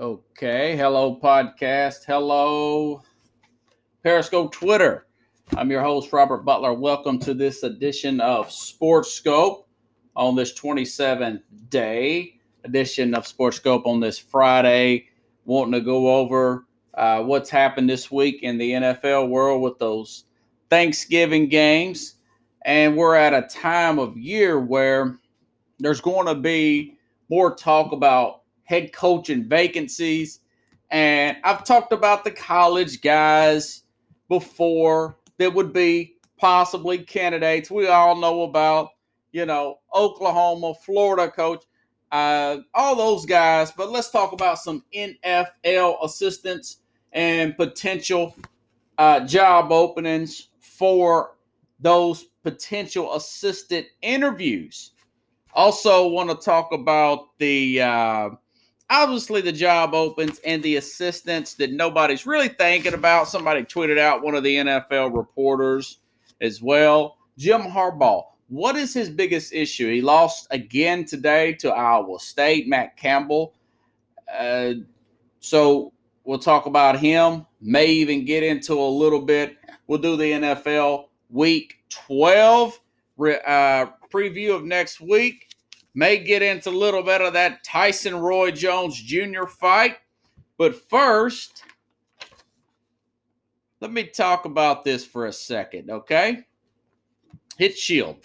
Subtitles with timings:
[0.00, 0.76] Okay.
[0.76, 2.04] Hello, podcast.
[2.06, 3.02] Hello,
[4.04, 5.08] Periscope Twitter.
[5.56, 6.72] I'm your host, Robert Butler.
[6.72, 9.68] Welcome to this edition of Sports Scope
[10.14, 15.08] on this 27th day edition of Sports Scope on this Friday.
[15.46, 20.26] Wanting to go over uh, what's happened this week in the NFL world with those
[20.70, 22.14] Thanksgiving games.
[22.64, 25.18] And we're at a time of year where
[25.80, 26.96] there's going to be
[27.28, 30.40] more talk about head coaching vacancies.
[30.90, 33.84] And I've talked about the college guys
[34.28, 37.70] before that would be possibly candidates.
[37.70, 38.90] We all know about,
[39.32, 41.64] you know, Oklahoma, Florida coach,
[42.12, 43.72] uh, all those guys.
[43.72, 48.36] But let's talk about some NFL assistants and potential
[48.98, 51.38] uh, job openings for
[51.80, 54.90] those potential assistant interviews.
[55.54, 58.28] Also, want to talk about the uh,
[58.90, 63.28] obviously the job opens and the assistants that nobody's really thinking about.
[63.28, 65.98] Somebody tweeted out one of the NFL reporters
[66.40, 67.18] as well.
[67.36, 68.24] Jim Harbaugh.
[68.48, 69.92] What is his biggest issue?
[69.92, 73.52] He lost again today to Iowa State, Matt Campbell.
[74.32, 74.74] Uh,
[75.40, 75.92] so
[76.24, 77.46] we'll talk about him.
[77.60, 79.58] May even get into a little bit.
[79.86, 82.80] We'll do the NFL week 12
[83.20, 85.47] uh, preview of next week.
[85.98, 89.46] May get into a little bit of that Tyson Roy Jones Jr.
[89.46, 89.96] fight.
[90.56, 91.64] But first,
[93.80, 96.44] let me talk about this for a second, okay?
[97.56, 98.18] Hit Shield.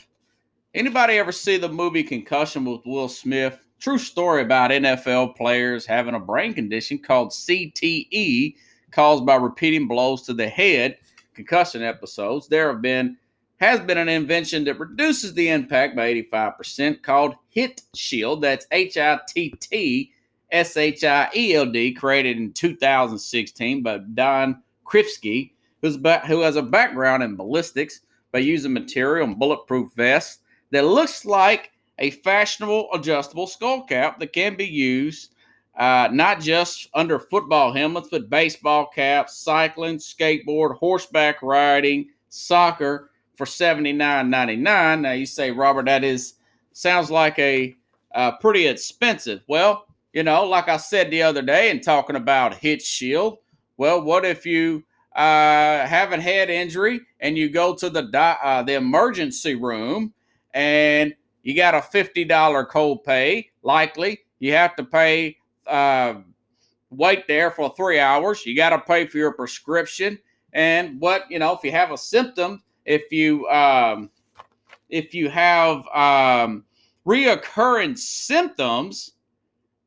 [0.76, 3.66] Anybody ever see the movie Concussion with Will Smith?
[3.80, 8.54] True story about NFL players having a brain condition called CTE,
[8.92, 11.00] caused by repeating blows to the head.
[11.34, 12.48] Concussion episodes.
[12.48, 13.18] There have been
[13.64, 18.42] has been an invention that reduces the impact by 85% called Hit Shield.
[18.42, 20.12] That's H I T T
[20.52, 25.96] S H I E L D, created in 2016 by Don Krifsky, who's
[26.28, 28.02] who has a background in ballistics
[28.34, 30.40] by using material and bulletproof vests
[30.72, 35.34] that looks like a fashionable adjustable skull cap that can be used
[35.78, 43.46] uh, not just under football helmets, but baseball caps, cycling, skateboard, horseback riding, soccer for
[43.46, 45.02] seventy nine ninety nine.
[45.02, 46.36] Now you say, Robert, that is
[46.74, 47.76] sounds like a
[48.14, 49.44] uh, pretty expensive.
[49.48, 53.40] Well, you know, like I said the other day in talking about Hit Shield.
[53.78, 54.84] Well, what if you
[55.16, 60.14] uh, have a head injury and you go to the uh, the emergency room
[60.54, 63.48] and you got a fifty dollar copay?
[63.64, 65.38] Likely, you have to pay.
[65.66, 66.16] Uh,
[66.96, 68.46] wait there for three hours.
[68.46, 70.20] You got to pay for your prescription.
[70.54, 74.10] And what you know, if you have a symptom, if you um,
[74.90, 76.66] if you have um,
[77.06, 79.14] reoccurring symptoms,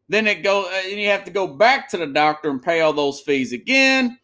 [0.08, 2.80] then it go uh, and you have to go back to the doctor and pay
[2.80, 4.18] all those fees again.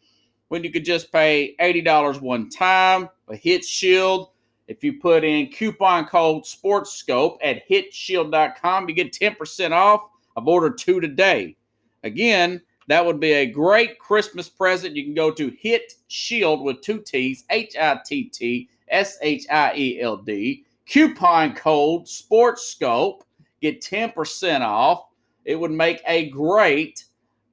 [0.48, 4.28] When you could just pay eighty dollars one time, a Hit Shield.
[4.68, 10.02] If you put in coupon code SportsScope at HitShield.com, you get ten percent off.
[10.36, 11.56] I've ordered two today.
[12.04, 14.96] Again, that would be a great Christmas present.
[14.96, 19.46] You can go to Hit Shield with two T's, H I T T S H
[19.50, 20.64] I E L D.
[20.88, 23.20] Coupon code SportsScope.
[23.60, 25.06] Get 10% off.
[25.44, 27.04] It would make a great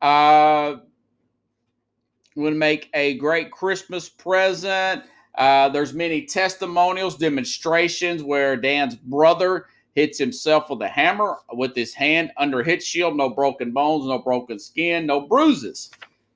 [0.02, 0.78] uh,
[2.36, 5.04] would make a great Christmas present.
[5.36, 9.68] Uh, there's many testimonials, demonstrations where Dan's brother
[10.00, 13.18] hits himself with a hammer with his hand under hit shield.
[13.18, 15.92] No broken bones, no broken skin, no bruises.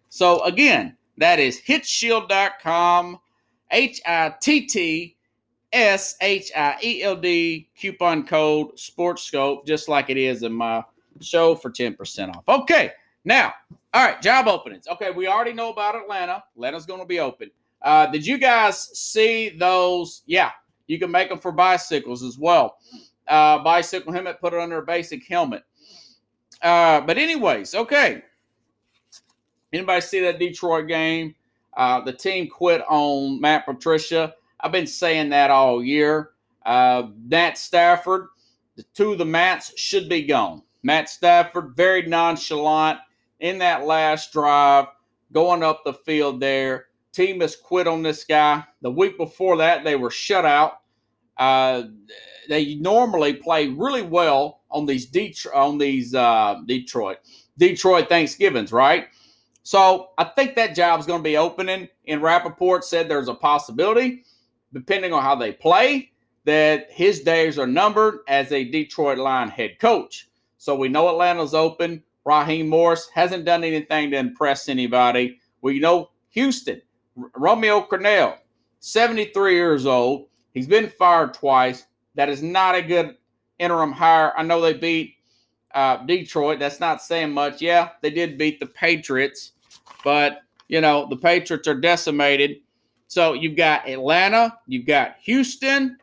[0.10, 3.20] So again, that is hitshield.com,
[3.72, 5.16] H I T T
[5.72, 10.84] S H I E L D, coupon code SportsScope, just like it is in my
[11.22, 12.44] show for 10% off.
[12.50, 12.92] Okay,
[13.24, 13.54] now,
[13.94, 14.88] all right, job openings.
[14.88, 16.44] Okay, we already know about Atlanta.
[16.56, 17.50] Atlanta's going to be open.
[17.82, 20.24] Uh, did you guys see those?
[20.26, 20.52] Yeah,
[20.88, 22.78] you can make them for bicycles as well
[23.28, 25.64] uh, bicycle helmet, put it under a basic helmet.
[26.62, 28.24] Uh, but anyways, okay.
[29.72, 31.36] Anybody see that Detroit game?
[31.76, 34.36] Uh, the team quit on Matt Patricia.
[34.60, 36.32] I've been saying that all year.
[36.66, 38.28] Uh, Matt Stafford,
[38.76, 40.62] the two of the Mats should be gone.
[40.84, 43.00] Matt Stafford, very nonchalant
[43.40, 44.86] in that last drive,
[45.32, 46.86] going up the field there.
[47.12, 48.64] Team has quit on this guy.
[48.82, 50.83] The week before that, they were shut out.
[51.44, 51.84] Uh,
[52.48, 57.18] they normally play really well on these Detroit on these uh, Detroit
[57.58, 59.08] Detroit Thanksgivings, right?
[59.64, 61.90] So I think that job is going to be opening.
[62.08, 64.24] And Rappaport said there's a possibility,
[64.72, 66.12] depending on how they play,
[66.46, 70.30] that his days are numbered as a Detroit line head coach.
[70.58, 72.04] So we know Atlanta's open.
[72.26, 75.40] Raheem Morris hasn't done anything to impress anybody.
[75.62, 76.82] We know Houston,
[77.16, 78.38] Romeo Crennel,
[78.80, 80.28] 73 years old.
[80.54, 81.86] He's been fired twice.
[82.16, 83.18] That is not a good
[83.60, 84.34] interim hire.
[84.38, 85.16] I know they beat
[85.74, 86.60] uh, Detroit.
[86.60, 87.62] That's not saying much.
[87.62, 89.54] Yeah, they did beat the Patriots,
[90.04, 92.58] but you know the Patriots are decimated.
[93.08, 95.98] So you've got Atlanta, you've got Houston.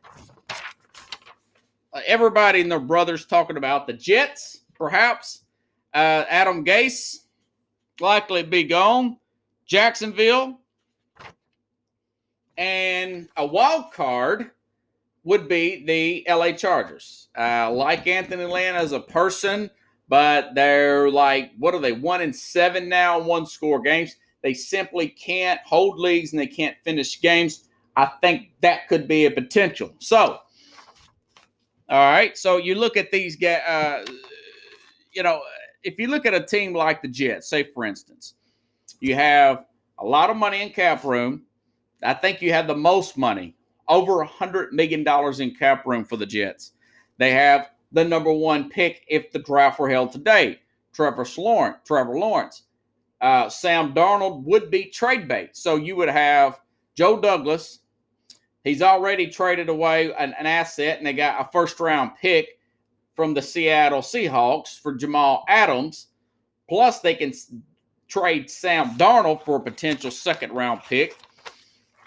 [1.92, 5.44] Uh, everybody and their brothers talking about the Jets, perhaps.
[5.92, 7.16] Uh, Adam Gase
[8.00, 9.16] likely be gone.
[9.66, 10.59] Jacksonville.
[12.60, 14.50] And a wild card
[15.24, 17.28] would be the LA Chargers.
[17.36, 19.70] Uh, like Anthony Lynn as a person,
[20.08, 24.14] but they're like, what are they, one in seven now, one score games.
[24.42, 27.68] They simply can't hold leagues and they can't finish games.
[27.96, 29.94] I think that could be a potential.
[29.98, 30.40] So,
[31.88, 32.36] all right.
[32.36, 34.04] So you look at these guys, uh,
[35.12, 35.40] you know,
[35.82, 38.34] if you look at a team like the Jets, say for instance,
[39.00, 39.64] you have
[39.98, 41.44] a lot of money in cap room.
[42.02, 43.54] I think you have the most money,
[43.88, 46.72] over a hundred million dollars in cap room for the Jets.
[47.18, 50.60] They have the number one pick if the draft were held today.
[50.92, 52.62] Trevor Lawrence, Trevor Lawrence,
[53.20, 55.56] uh, Sam Darnold would be trade bait.
[55.56, 56.60] So you would have
[56.96, 57.80] Joe Douglas.
[58.64, 62.58] He's already traded away an, an asset, and they got a first round pick
[63.14, 66.08] from the Seattle Seahawks for Jamal Adams.
[66.68, 67.32] Plus, they can
[68.08, 71.16] trade Sam Darnold for a potential second round pick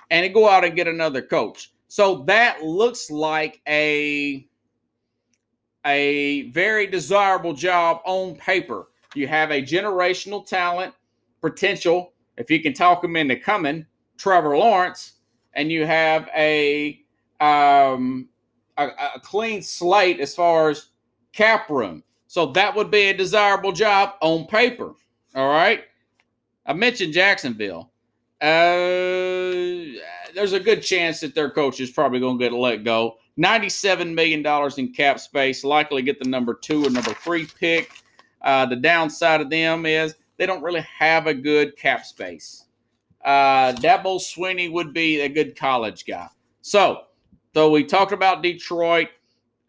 [0.09, 1.73] and go out and get another coach.
[1.87, 4.47] So that looks like a
[5.85, 8.87] a very desirable job on paper.
[9.15, 10.93] You have a generational talent
[11.41, 13.85] potential if you can talk him into coming,
[14.17, 15.13] Trevor Lawrence,
[15.53, 16.99] and you have a
[17.39, 18.29] um,
[18.77, 20.89] a, a clean slate as far as
[21.31, 22.03] cap room.
[22.27, 24.93] So that would be a desirable job on paper.
[25.35, 25.83] All right.
[26.65, 27.91] I mentioned Jacksonville.
[28.43, 29.97] Uh,
[30.35, 33.17] there's a good chance that their coach is probably going to get let go.
[33.39, 34.45] $97 million
[34.77, 37.89] in cap space, likely get the number two or number three pick.
[38.41, 42.65] Uh, the downside of them is they don't really have a good cap space.
[43.23, 46.27] Uh, Dabo Swinney would be a good college guy.
[46.61, 47.03] So,
[47.53, 49.07] though we talked about Detroit,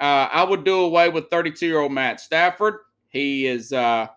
[0.00, 2.80] uh, I would do away with 32 year old Matt Stafford.
[3.08, 4.08] He is uh,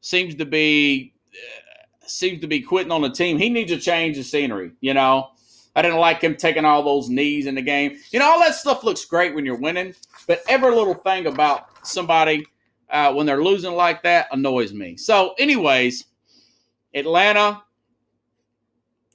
[0.00, 1.73] seems to be uh,
[2.10, 3.38] seems to be quitting on the team.
[3.38, 4.72] He needs a change of scenery.
[4.80, 5.30] You know,
[5.76, 7.98] I didn't like him taking all those knees in the game.
[8.10, 9.94] You know, all that stuff looks great when you're winning,
[10.26, 12.46] but every little thing about somebody
[12.90, 14.96] uh, when they're losing like that annoys me.
[14.96, 16.04] So, anyways,
[16.94, 17.62] Atlanta,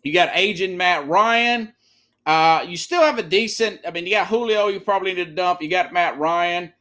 [0.03, 1.73] you got agent Matt Ryan.
[2.25, 3.79] Uh, you still have a decent.
[3.87, 4.67] I mean, you got Julio.
[4.67, 5.61] You probably need to dump.
[5.61, 6.73] You got Matt Ryan.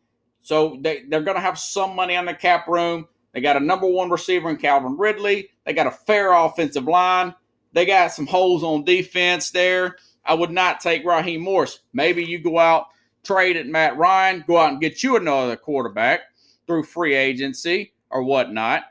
[0.43, 3.07] So they, they're going to have some money on the cap room.
[3.33, 5.51] They got a number one receiver in Calvin Ridley.
[5.69, 7.35] They got a fair offensive line.
[7.75, 9.97] They got some holes on defense there.
[10.25, 11.81] I would not take Raheem Morris.
[11.93, 12.87] Maybe you go out,
[13.23, 16.21] trade at Matt Ryan, go out and get you another quarterback
[16.67, 18.85] through free agency or whatnot.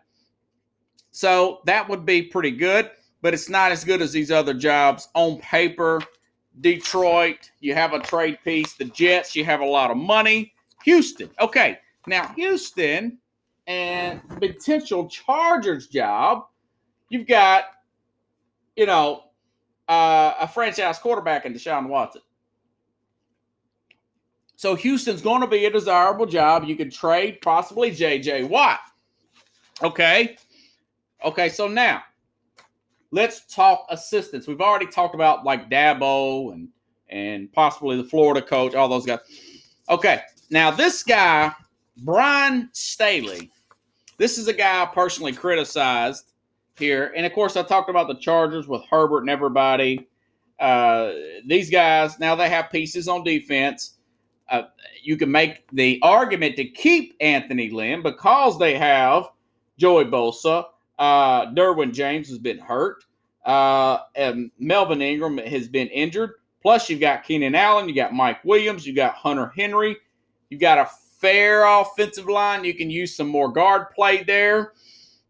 [1.10, 2.92] So that would be pretty good,
[3.24, 6.00] but it's not as good as these other jobs on paper.
[6.62, 8.76] Detroit, you have a trade piece.
[8.76, 10.54] The Jets, you have a lot of money.
[10.84, 11.80] Houston, okay.
[12.06, 13.18] Now, Houston
[13.66, 16.46] and potential Chargers job,
[17.10, 17.66] you've got,
[18.76, 19.24] you know,
[19.88, 22.22] uh, a franchise quarterback in Deshaun Watson.
[24.56, 26.64] So Houston's going to be a desirable job.
[26.64, 28.80] You could trade possibly JJ Watt.
[29.84, 30.36] Okay.
[31.24, 31.50] Okay.
[31.50, 32.02] So now
[33.12, 34.48] let's talk assistants.
[34.48, 36.70] We've already talked about like Dabo and
[37.10, 39.20] and possibly the Florida coach, all those guys.
[39.90, 40.22] Okay.
[40.50, 41.54] Now this guy,
[41.98, 43.52] Brian Staley,
[44.18, 46.34] this is a guy I personally criticized
[46.78, 47.14] here.
[47.16, 50.08] And of course, I talked about the Chargers with Herbert and everybody.
[50.60, 51.12] Uh,
[51.46, 53.98] these guys, now they have pieces on defense
[54.50, 54.64] uh,
[55.02, 59.30] you can make the argument to keep Anthony Lynn because they have
[59.78, 60.66] Joey Bosa.
[60.98, 63.04] Uh, Derwin James has been hurt.
[63.46, 66.32] Uh, and Melvin Ingram has been injured.
[66.62, 69.96] Plus, you've got Keenan Allen, you got Mike Williams, you got Hunter Henry.
[70.50, 72.64] You've got a fair offensive line.
[72.64, 74.74] You can use some more guard play there.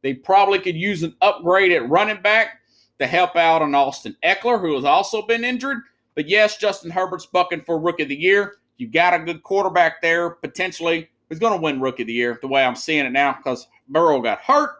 [0.01, 2.61] They probably could use an upgrade at running back
[2.99, 5.79] to help out on Austin Ekeler, who has also been injured.
[6.15, 8.55] But yes, Justin Herbert's bucking for Rookie of the Year.
[8.77, 11.09] You got a good quarterback there, potentially.
[11.29, 13.67] Who's going to win Rookie of the Year, the way I'm seeing it now, because
[13.89, 14.71] Burrow got hurt.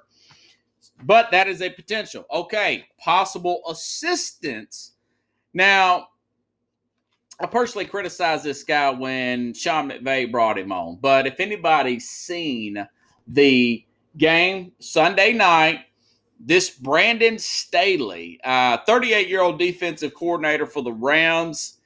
[1.04, 2.26] But that is a potential.
[2.32, 4.94] Okay, possible assistance.
[5.54, 6.08] Now,
[7.40, 10.98] I personally criticized this guy when Sean McVay brought him on.
[11.00, 12.88] But if anybody's seen
[13.28, 13.86] the
[14.18, 15.82] game Sunday night.
[16.40, 21.80] This Brandon Staley, 38 uh, year old defensive coordinator for the Rams.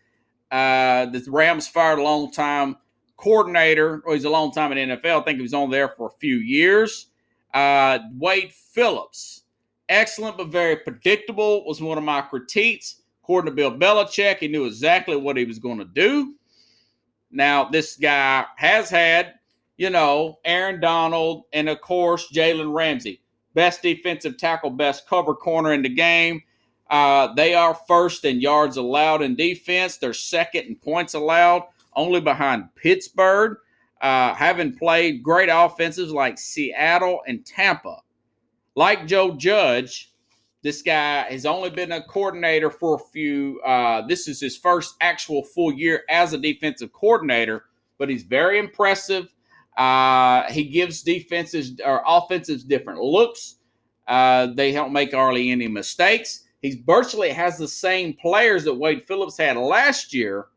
[0.51, 2.75] Uh, the Rams fired a long time
[3.15, 4.01] coordinator.
[4.05, 5.21] Well, he's a long time in the NFL.
[5.21, 7.07] I think he was on there for a few years.
[7.53, 9.43] Uh, Wade Phillips,
[9.87, 13.01] excellent but very predictable, was one of my critiques.
[13.23, 16.35] According to Bill Belichick, he knew exactly what he was going to do.
[17.29, 19.35] Now, this guy has had,
[19.81, 23.19] you know, Aaron Donald and, of course, Jalen Ramsey.
[23.55, 26.43] Best defensive tackle, best cover corner in the game.
[26.91, 29.97] Uh, they are first in yards allowed in defense.
[29.97, 31.63] They're second in points allowed,
[31.95, 33.57] only behind Pittsburgh,
[34.03, 38.03] uh, having played great offenses like Seattle and Tampa.
[38.75, 40.11] Like Joe Judge,
[40.61, 43.59] this guy has only been a coordinator for a few.
[43.61, 47.65] Uh, this is his first actual full year as a defensive coordinator,
[47.97, 49.27] but he's very impressive.
[49.81, 53.55] Uh, he gives defenses or offenses different looks.
[54.07, 56.43] Uh, they don't make hardly any mistakes.
[56.61, 60.49] He virtually has the same players that Wade Phillips had last year.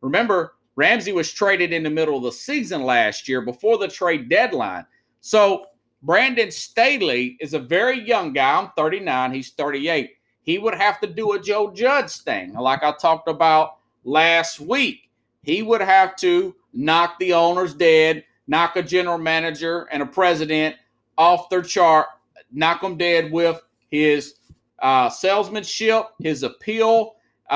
[0.00, 4.28] Remember, Ramsey was traded in the middle of the season last year before the trade
[4.28, 4.84] deadline.
[5.20, 5.66] So
[6.02, 8.58] Brandon Staley is a very young guy.
[8.58, 9.32] I'm 39.
[9.32, 10.10] He's 38.
[10.42, 15.08] He would have to do a Joe Judge thing, like I talked about last week.
[15.44, 20.76] He would have to knock the owners dead, knock a general manager and a president
[21.16, 22.06] off their chart,
[22.50, 24.34] knock them dead with his
[24.80, 27.14] uh, salesmanship, his appeal,
[27.50, 27.52] uh,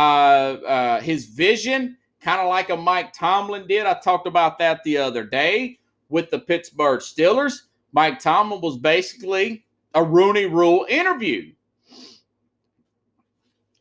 [0.66, 3.86] uh, his vision, kind of like a Mike Tomlin did.
[3.86, 5.78] I talked about that the other day
[6.08, 7.62] with the Pittsburgh Steelers.
[7.92, 9.64] Mike Tomlin was basically
[9.94, 11.52] a Rooney Rule interview.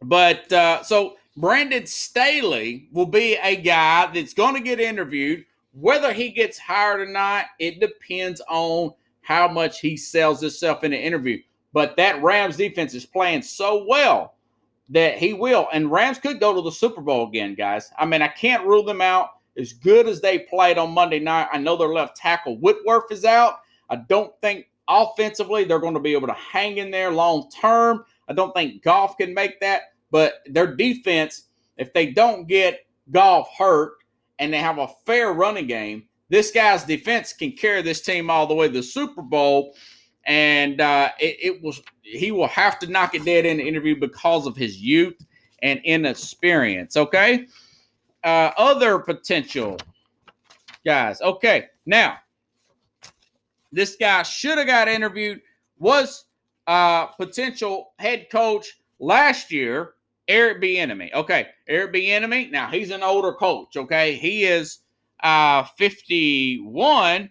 [0.01, 5.45] But uh, so Brandon Staley will be a guy that's going to get interviewed.
[5.79, 10.91] Whether he gets hired or not, it depends on how much he sells himself in
[10.91, 11.41] the interview.
[11.73, 14.35] But that Rams defense is playing so well
[14.89, 15.67] that he will.
[15.73, 17.91] And Rams could go to the Super Bowl again, guys.
[17.97, 19.31] I mean, I can't rule them out.
[19.57, 23.25] As good as they played on Monday night, I know their left tackle Whitworth is
[23.25, 23.59] out.
[23.89, 28.05] I don't think offensively they're going to be able to hang in there long term.
[28.27, 33.49] I don't think Goff can make that, but their defense, if they don't get Goff
[33.57, 33.93] hurt
[34.39, 38.47] and they have a fair running game, this guy's defense can carry this team all
[38.47, 39.75] the way to the Super Bowl.
[40.25, 43.99] And uh, it, it was he will have to knock it dead in the interview
[43.99, 45.17] because of his youth
[45.61, 46.97] and inexperience.
[46.97, 47.47] Okay.
[48.23, 49.77] Uh, other potential
[50.83, 51.21] guys.
[51.21, 51.67] Okay.
[51.85, 52.17] Now,
[53.71, 55.41] this guy should have got interviewed,
[55.77, 56.25] was
[56.65, 59.93] uh, potential head coach last year,
[60.27, 61.13] Eric Bieniemy.
[61.13, 62.51] Okay, Eric Bieniemy.
[62.51, 63.77] Now he's an older coach.
[63.77, 64.79] Okay, he is
[65.23, 67.29] uh, 51.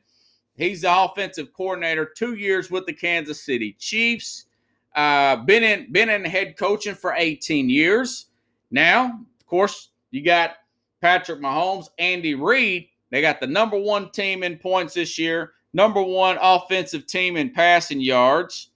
[0.56, 4.46] He's the offensive coordinator, two years with the Kansas City Chiefs.
[4.94, 8.26] Uh, been in been in head coaching for 18 years.
[8.70, 10.56] Now, of course, you got
[11.00, 12.88] Patrick Mahomes, Andy Reid.
[13.10, 17.50] They got the number one team in points this year number one offensive team in
[17.50, 18.70] passing yards.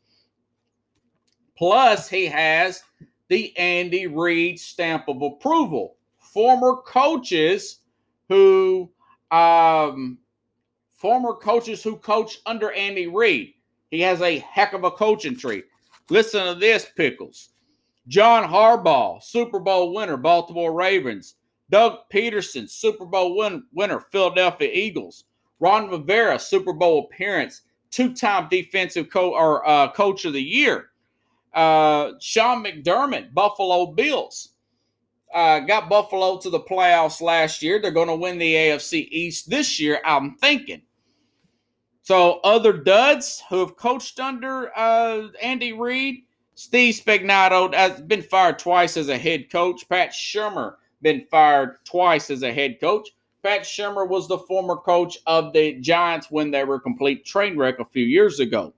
[1.56, 2.82] Plus, he has
[3.28, 5.97] the Andy Reid stamp of approval.
[6.18, 7.80] Former coaches
[8.28, 8.90] who,
[9.30, 10.18] um,
[10.92, 13.54] former coaches who coach under Andy Reid.
[13.90, 15.62] He has a heck of a coaching tree.
[16.11, 17.50] Listen to this, Pickles.
[18.06, 21.37] John Harbaugh, Super Bowl winner, Baltimore Ravens.
[21.70, 25.25] Doug Pederson, Super Bowl win- winner, Philadelphia Eagles.
[25.61, 30.88] Ron Rivera, Super Bowl appearance, two-time defensive co- or uh, coach of the year.
[31.59, 34.50] Uh, Sean McDermott, Buffalo Bills,
[35.35, 37.83] uh, got Buffalo to the playoffs last year.
[37.83, 40.00] They're going to win the AFC East this year.
[40.05, 40.83] I'm thinking.
[42.03, 46.23] So other duds who have coached under uh, Andy Reid,
[46.55, 49.88] Steve Spagnuolo has been fired twice as a head coach.
[49.88, 53.09] Pat Shurmur been fired twice as a head coach.
[53.43, 57.59] Pat Shurmur was the former coach of the Giants when they were a complete train
[57.59, 58.73] wreck a few years ago.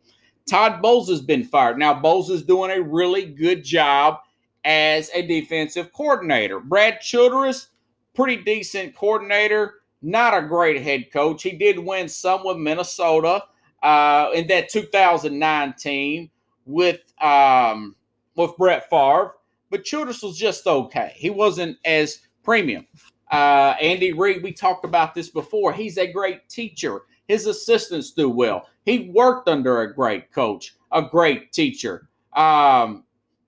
[0.50, 1.78] Todd Bowles has been fired.
[1.78, 4.19] Now, Bowles is doing a really good job
[4.64, 6.59] as a defensive coordinator.
[6.59, 7.69] Brad Childress,
[8.14, 11.45] pretty decent coordinator, not a great head coach.
[11.45, 13.45] He did win some with Minnesota
[13.85, 16.28] uh, in that 2019
[16.66, 17.95] with um,
[18.35, 19.37] with Brett Favre,
[19.71, 21.12] but Childress was just okay.
[21.14, 22.88] He wasn't as premium.
[23.30, 25.73] Uh, Andy Reid, we talked about this before.
[25.73, 27.02] He's a great teacher.
[27.28, 28.66] His assistants do well.
[28.90, 32.09] He worked under a great coach, a great teacher.
[32.35, 33.04] Um,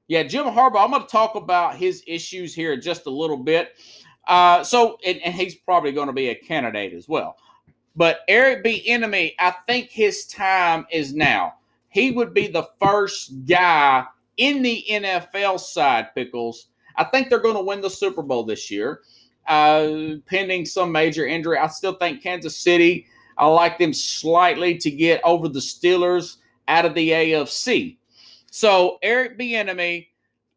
[0.06, 3.76] yeah, Jim Harbaugh, I'm going to talk about his issues here just a little bit.
[4.28, 7.38] Uh, so, and, and he's probably going to be a candidate as well.
[7.96, 11.54] But Eric Bieniemy, I think his time is now.
[11.88, 14.04] He would be the first guy
[14.36, 16.68] in the NFL side, Pickles.
[16.94, 19.00] I think they're going to win the Super Bowl this year,
[19.48, 19.88] uh,
[20.26, 21.58] pending some major injury.
[21.58, 23.06] I still think Kansas City,
[23.42, 26.36] I like them slightly to get over the Steelers
[26.68, 27.96] out of the AFC.
[28.52, 30.06] So Eric Bieniemy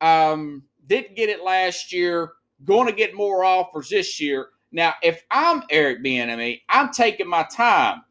[0.01, 4.49] um, didn't get it last year, going to get more offers this year.
[4.71, 8.03] Now, if I'm Eric Bieniemy, I'm taking my time.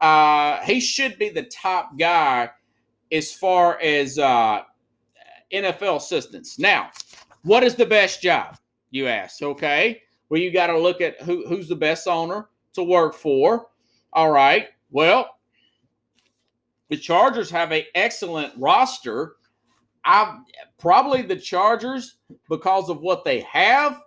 [0.00, 2.48] Uh, he should be the top guy
[3.12, 4.62] as far as uh,
[5.52, 6.58] NFL assistants.
[6.58, 6.88] Now,
[7.42, 8.56] what is the best job?
[8.92, 9.42] You ask.
[9.42, 10.00] Okay.
[10.30, 13.66] Well, you got to look at who, who's the best owner to work for.
[14.12, 14.68] All right.
[14.90, 15.36] Well,
[16.90, 19.36] the Chargers have an excellent roster.
[20.04, 20.40] I
[20.78, 22.16] probably the Chargers
[22.48, 24.00] because of what they have.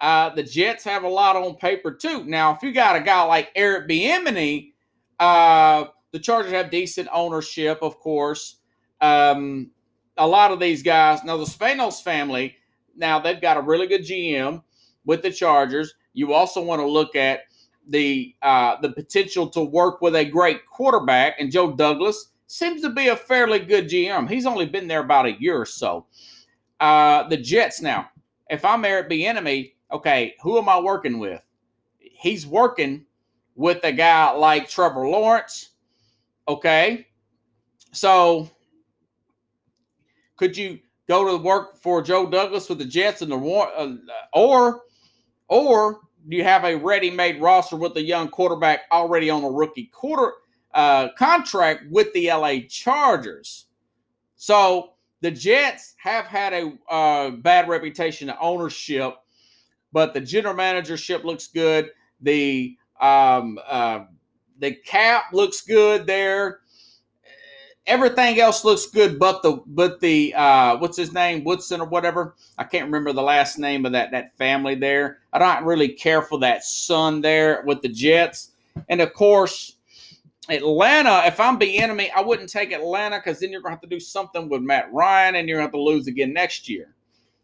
[0.00, 2.24] Uh, the Jets have a lot on paper too.
[2.24, 4.72] Now, if you got a guy like Eric Bieniemy,
[5.20, 8.56] uh, the Chargers have decent ownership, of course.
[9.00, 9.70] Um,
[10.16, 11.22] a lot of these guys.
[11.24, 12.56] Now, the Spanos family,
[12.96, 14.62] now they've got a really good GM
[15.04, 15.94] with the Chargers.
[16.12, 17.40] You also want to look at
[17.88, 22.90] the uh, the potential to work with a great quarterback, and Joe Douglas seems to
[22.90, 24.28] be a fairly good GM.
[24.28, 26.06] He's only been there about a year or so.
[26.80, 28.08] Uh, the Jets now.
[28.50, 31.40] If I'm Eric Bieniemy, okay, who am I working with?
[31.98, 33.06] He's working
[33.54, 35.70] with a guy like Trevor Lawrence.
[36.46, 37.06] Okay,
[37.92, 38.50] so
[40.36, 43.96] could you go to work for Joe Douglas with the Jets and the uh,
[44.32, 44.82] or
[45.48, 50.32] or you have a ready-made roster with a young quarterback already on a rookie quarter
[50.72, 53.66] uh, contract with the LA Chargers?
[54.36, 59.14] So the Jets have had a uh, bad reputation of ownership,
[59.92, 61.90] but the general managership looks good.
[62.20, 64.00] The um, uh,
[64.58, 66.60] the cap looks good there
[67.86, 72.34] everything else looks good, but the but the uh, what's his name Woodson or whatever.
[72.58, 75.18] I can't remember the last name of that that family there.
[75.32, 78.52] I don't really care for that son there with the Jets,
[78.88, 79.76] and of course
[80.48, 81.22] Atlanta.
[81.26, 84.00] If I'm Bieniemy, I wouldn't take Atlanta because then you're going to have to do
[84.00, 86.94] something with Matt Ryan, and you're going to have to lose again next year.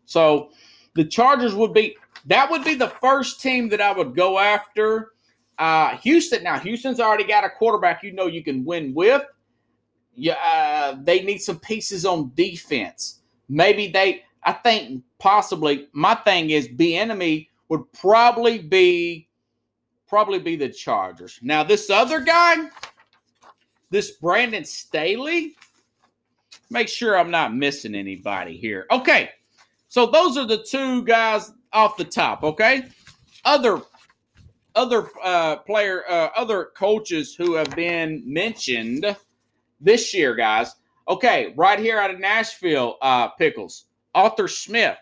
[0.07, 0.51] So
[0.95, 5.13] the Chargers would be that would be the first team that I would go after.
[5.59, 6.43] Uh, Houston.
[6.43, 9.23] Now Houston's already got a quarterback you know you can win with
[10.15, 13.21] yeah, uh, they need some pieces on defense.
[13.49, 19.29] Maybe they, I think possibly my thing is Bieniemy would probably be
[20.09, 21.39] probably be the Chargers.
[21.43, 22.69] Now this other guy,
[23.91, 25.55] this Brandon Staley,
[26.69, 28.87] make sure I'm not missing anybody here.
[28.91, 29.31] Okay,
[29.89, 32.43] so those are the two guys off the top.
[32.43, 32.87] Okay,
[33.45, 33.81] other
[34.75, 39.17] other uh, player, uh, other coaches who have been mentioned
[39.81, 40.75] this year, guys.
[41.09, 43.87] Okay, right here out of Nashville, uh, Pickles.
[44.15, 44.97] Arthur Smith,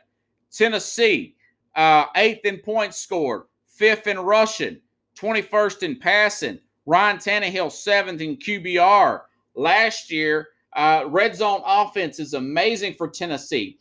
[0.50, 1.34] Tennessee,
[1.74, 4.78] uh, eighth in points scored, fifth in rushing,
[5.18, 6.58] 21st in passing.
[6.86, 9.22] Ryan Tannehill, seventh in QBR.
[9.54, 13.78] Last year, uh, red zone offense is amazing for Tennessee.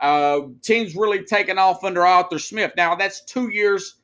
[0.00, 2.72] Uh, teams really taking off under Arthur Smith.
[2.76, 4.01] Now, that's two years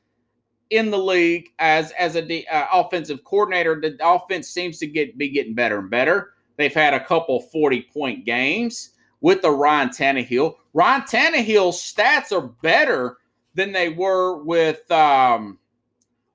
[0.69, 3.79] in the league as as a uh, offensive coordinator.
[3.79, 6.33] The offense seems to get be getting better and better.
[6.57, 10.55] They've had a couple 40 point games with the Ryan Tannehill.
[10.73, 13.17] Ryan Tannehill's stats are better
[13.55, 15.57] than they were with um,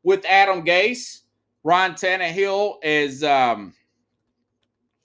[0.02, 1.20] with Adam Gase.
[1.62, 3.74] Ryan Tannehill is um,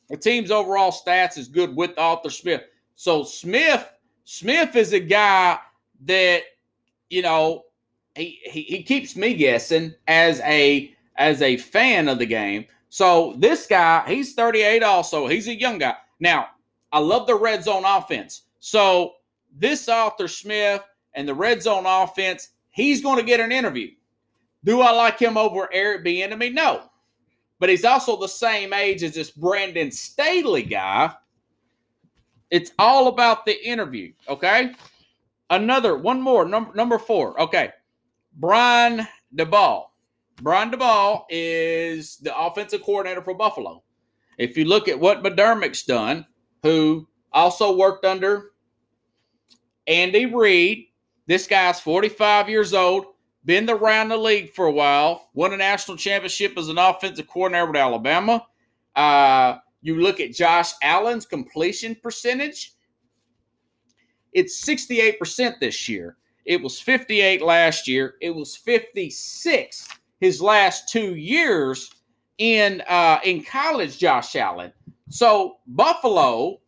[0.09, 2.63] the team's overall stats is good with Arthur Smith.
[2.95, 3.87] So Smith
[4.25, 5.57] Smith is a guy
[6.05, 6.43] that
[7.09, 7.63] you know
[8.19, 12.65] he, he, keeps me guessing as a as a fan of the game.
[12.89, 15.27] So this guy, he's 38 also.
[15.27, 15.95] He's a young guy.
[16.19, 16.47] Now,
[16.91, 18.43] I love the red zone offense.
[18.59, 19.13] So
[19.55, 23.89] this Arthur Smith and the red zone offense, he's going to get an interview.
[24.63, 26.53] Do I like him over Eric Bieniemy?
[26.53, 26.89] No.
[27.59, 31.13] But he's also the same age as this Brandon Staley guy.
[32.49, 34.73] It's all about the interview, okay?
[35.49, 37.39] Another one more, number number four.
[37.41, 37.71] Okay.
[38.33, 39.85] Brian Daboll.
[40.41, 43.83] Brian Daboll is the offensive coordinator for Buffalo.
[44.37, 46.25] If you look at what McDermott's done,
[46.63, 48.51] who also worked under
[49.87, 50.87] Andy Reid,
[51.27, 53.05] this guy's 45 years old,
[53.45, 57.67] been around the league for a while, won a national championship as an offensive coordinator
[57.67, 58.45] with Alabama.
[58.95, 62.73] Uh, you look at Josh Allen's completion percentage,
[64.33, 66.17] it's 68% this year.
[66.49, 68.15] It was 58 last year.
[68.21, 69.87] It was 56
[70.19, 71.91] his last two years
[72.39, 74.73] in uh, in college, Josh Allen.
[75.09, 76.59] So Buffalo,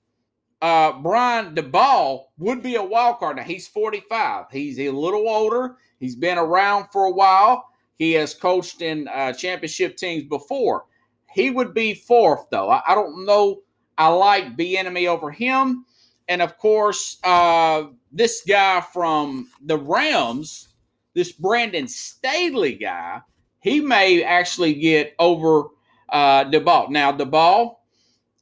[0.61, 3.37] uh, Brian Daboll would be a wild card.
[3.37, 4.45] Now he's 45.
[4.51, 5.77] He's a little older.
[5.99, 7.65] He's been around for a while.
[7.95, 10.85] He has coached in uh, championship teams before.
[11.33, 12.69] He would be fourth, though.
[12.69, 13.61] I, I don't know.
[13.97, 15.85] I like Bieniemy over him,
[16.31, 20.69] and of course, uh, this guy from the Rams,
[21.13, 23.19] this Brandon Staley guy,
[23.59, 25.65] he may actually get over
[26.07, 26.89] uh, Daboll.
[26.89, 27.75] Now, Daboll,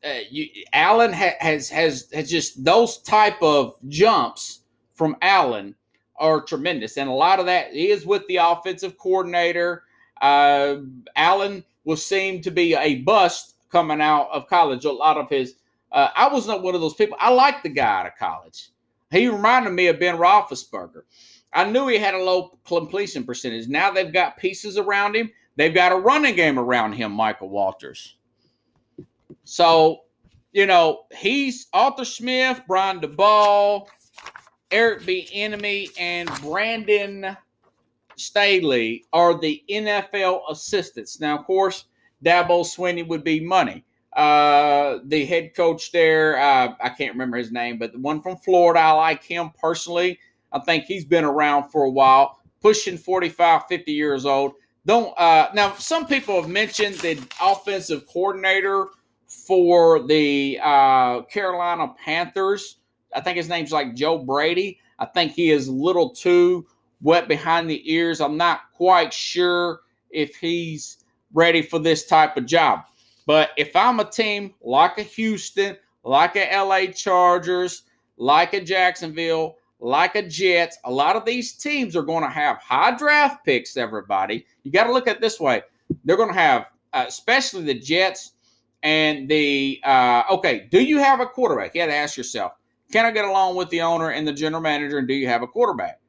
[0.06, 4.60] uh, you, Allen ha- has has has just those type of jumps
[4.93, 5.73] from Allen
[6.17, 9.82] are tremendous, and a lot of that is with the offensive coordinator.
[10.21, 10.75] Uh,
[11.15, 14.86] Allen will seem to be a bust coming out of college.
[14.86, 15.56] A lot of his,
[15.91, 17.17] uh, I was not one of those people.
[17.19, 18.69] I liked the guy out of college.
[19.12, 21.02] He reminded me of Ben Roethlisberger.
[21.54, 23.67] I knew he had a low completion percentage.
[23.67, 25.32] Now they've got pieces around him.
[25.56, 28.15] They've got a running game around him, Michael Walters.
[29.43, 30.02] So,
[30.52, 33.88] you know, he's Arthur Smith, Brian Daboll,
[34.71, 37.36] Eric Bieniemy, and Brandon
[38.15, 41.19] Staley are the NFL assistants.
[41.19, 41.86] Now, of course,
[42.23, 43.84] Dabo Swinney would be money.
[44.13, 48.38] Uh, the head coach there, uh, I can't remember his name, but the one from
[48.38, 50.19] Florida, I like him personally.
[50.52, 54.54] I think he's been around for a while, pushing 45, 50 years old.
[54.86, 55.74] Don't uh, now.
[55.74, 58.88] Some people have mentioned the offensive coordinator
[59.28, 62.78] for the uh, Carolina Panthers.
[63.13, 64.80] I think his name's like Joe Brady.
[64.98, 66.65] I think he is a little too
[67.02, 68.22] wet behind the ears.
[68.22, 70.98] I'm not quite sure if he's
[71.34, 72.86] ready for this type of job.
[73.30, 77.84] But if I'm a team like a Houston, like a LA Chargers,
[78.18, 82.58] like a Jacksonville, like a Jets, a lot of these teams are going to have
[82.58, 84.48] high draft picks, everybody.
[84.63, 85.62] You got to look at this way.
[86.06, 88.32] They're going to have, uh, especially the Jets
[88.82, 91.76] and the, uh, okay, do you have a quarterback?
[91.76, 92.54] You got to ask yourself,
[92.92, 95.44] can I get along with the owner and the general manager, and do you have
[95.44, 96.00] a quarterback?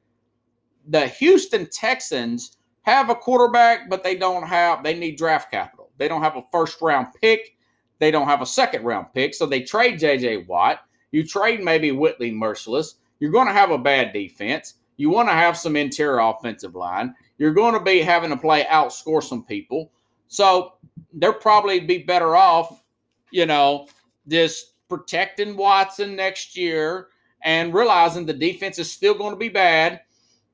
[0.88, 5.79] the Houston Texans have a quarterback, but they don't have, they need draft capital.
[6.00, 7.56] They don't have a first round pick.
[8.00, 9.34] They don't have a second round pick.
[9.34, 10.80] So they trade JJ Watt.
[11.12, 12.94] You trade maybe Whitney Mercilus.
[13.20, 14.74] You're going to have a bad defense.
[14.96, 17.14] You want to have some interior offensive line.
[17.38, 19.92] You're going to be having to play outscore some people.
[20.26, 20.74] So
[21.12, 22.82] they're probably be better off,
[23.30, 23.86] you know,
[24.26, 27.08] just protecting Watson next year
[27.44, 30.00] and realizing the defense is still going to be bad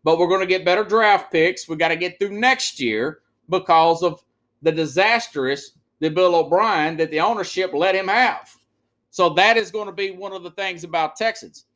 [0.06, 1.68] but we're going to get better draft picks.
[1.68, 4.22] We got to get through next year because of
[4.66, 8.52] the disastrous the Bill O'Brien that the ownership let him have.
[9.10, 11.66] So that is going to be one of the things about Texans.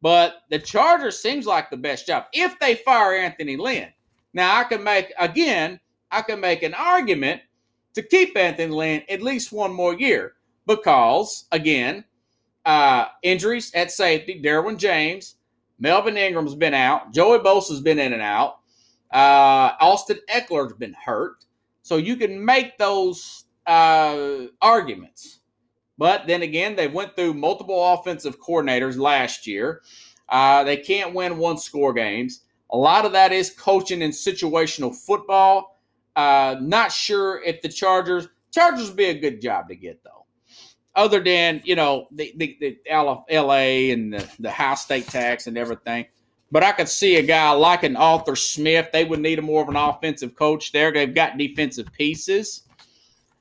[0.00, 3.88] But the Chargers seems like the best job if they fire Anthony Lynn.
[4.32, 5.78] Now I can make again,
[6.10, 7.42] I can make an argument
[7.94, 10.34] to keep Anthony Lynn at least one more year
[10.66, 12.02] because again,
[12.64, 15.36] uh, injuries at safety, Derwin James,
[15.78, 17.12] Melvin Ingram's been out.
[17.12, 18.60] Joey Bosa's been in and out.
[19.12, 21.44] Uh, Austin Ekeler's been hurt.
[21.88, 25.40] So you can make those uh, arguments.
[25.96, 29.80] But then again, they went through multiple offensive coordinators last year.
[30.28, 32.42] Uh, they can't win one score games.
[32.70, 35.80] A lot of that is coaching and situational football.
[36.14, 40.26] Uh, not sure if the Chargers Chargers would be a good job to get though
[40.94, 43.92] other than you know the the, the L.A.
[43.92, 46.04] and the, the high state tax and everything.
[46.50, 48.88] But I could see a guy like an Arthur Smith.
[48.92, 50.92] They would need a more of an offensive coach there.
[50.92, 52.62] They've got defensive pieces.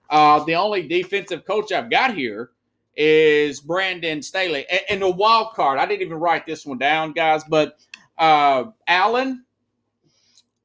[0.09, 2.51] Uh, the only defensive coach I've got here
[2.95, 4.65] is Brandon Staley.
[4.89, 7.77] And, the wild card, I didn't even write this one down, guys, but
[8.17, 9.45] uh, Allen,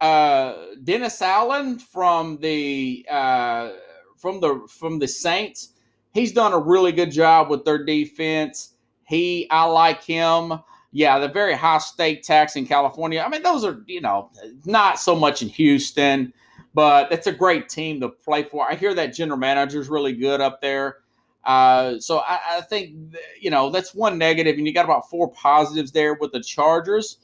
[0.00, 3.70] uh, Dennis Allen from the uh,
[4.16, 5.72] from the from the Saints
[6.12, 8.74] he's done a really good job with their defense.
[9.04, 10.52] He, I like him.
[10.92, 13.22] Yeah, the very high state tax in California.
[13.24, 14.30] I mean, those are, you know,
[14.66, 16.32] not so much in Houston,
[16.74, 18.70] but it's a great team to play for.
[18.70, 20.98] I hear that general manager is really good up there.
[21.44, 22.94] Uh, so I, I, think,
[23.40, 27.18] you know, that's one negative, and you got about four positives there with the Chargers.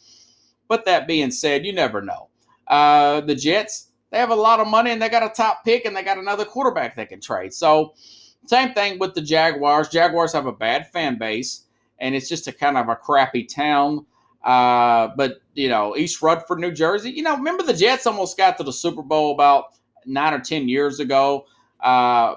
[0.66, 2.28] But that being said, you never know.
[2.66, 5.84] Uh, the Jets, they have a lot of money and they got a top pick
[5.84, 7.52] and they got another quarterback they can trade.
[7.54, 7.94] So,
[8.46, 9.88] same thing with the Jaguars.
[9.88, 11.64] Jaguars have a bad fan base,
[12.00, 14.04] and it's just a kind of a crappy town.
[14.44, 17.10] Uh, but you know, East Rutherford, New Jersey.
[17.10, 19.74] You know, remember the Jets almost got to the Super Bowl about
[20.06, 21.46] nine or ten years ago.
[21.80, 22.36] Uh,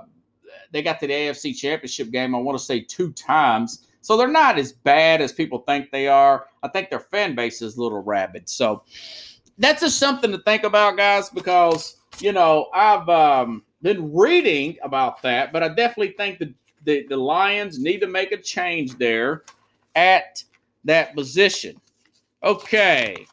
[0.71, 2.33] they got to the AFC Championship game.
[2.33, 3.87] I want to say two times.
[4.01, 6.47] So they're not as bad as people think they are.
[6.63, 8.49] I think their fan base is a little rabid.
[8.49, 8.83] So
[9.59, 15.21] that's just something to think about, guys, because you know, I've um, been reading about
[15.21, 16.49] that, but I definitely think that
[16.83, 19.43] the, the Lions need to make a change there
[19.95, 20.43] at
[20.83, 21.79] that position.
[22.43, 23.25] Okay.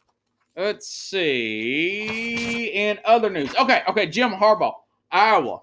[0.55, 2.71] Let's see.
[2.73, 3.55] In other news.
[3.55, 4.73] Okay, okay, Jim Harbaugh,
[5.11, 5.61] Iowa.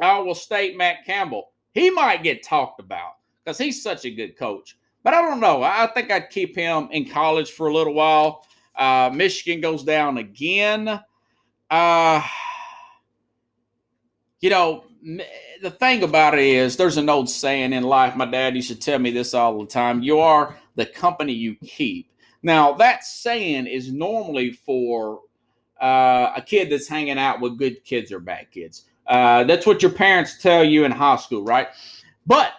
[0.00, 1.50] Iowa State, Matt Campbell.
[1.72, 3.12] He might get talked about
[3.44, 4.76] because he's such a good coach.
[5.04, 5.62] But I don't know.
[5.62, 8.46] I think I'd keep him in college for a little while.
[8.74, 11.00] Uh, Michigan goes down again.
[11.70, 12.22] Uh,
[14.40, 18.14] you know, the thing about it is, there's an old saying in life.
[18.16, 21.56] My dad used to tell me this all the time you are the company you
[21.56, 22.08] keep.
[22.42, 25.20] Now, that saying is normally for
[25.80, 28.84] uh, a kid that's hanging out with good kids or bad kids.
[29.06, 31.68] Uh, that's what your parents tell you in high school, right?
[32.26, 32.52] But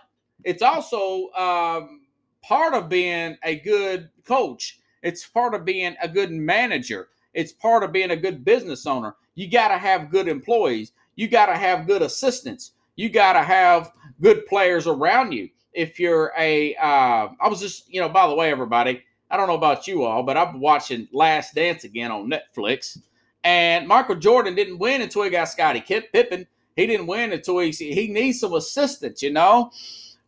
[0.43, 2.01] it's also um,
[2.41, 4.79] part of being a good coach.
[5.01, 7.08] It's part of being a good manager.
[7.34, 9.15] It's part of being a good business owner.
[9.36, 10.91] You got to have good employees.
[11.15, 12.71] You got to have good assistants.
[12.95, 15.49] You got to have good players around you.
[15.73, 19.47] If you're a, uh, I was just, you know, by the way, everybody, I don't
[19.47, 22.99] know about you all, but I'm watching Last Dance again on Netflix.
[23.43, 26.45] And Michael Jordan didn't win until he got Scottie Pippen.
[26.76, 29.71] He didn't win until he he needs some assistance, you know.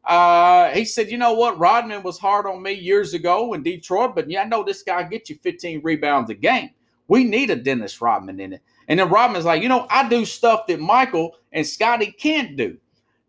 [0.04, 4.14] Uh, he said, you know what, Rodman was hard on me years ago in Detroit,
[4.14, 6.70] but yeah, I know this guy gets you 15 rebounds a game.
[7.08, 8.62] We need a Dennis Rodman in it.
[8.88, 12.78] And then Rodman's like, you know, I do stuff that Michael and Scottie can't do.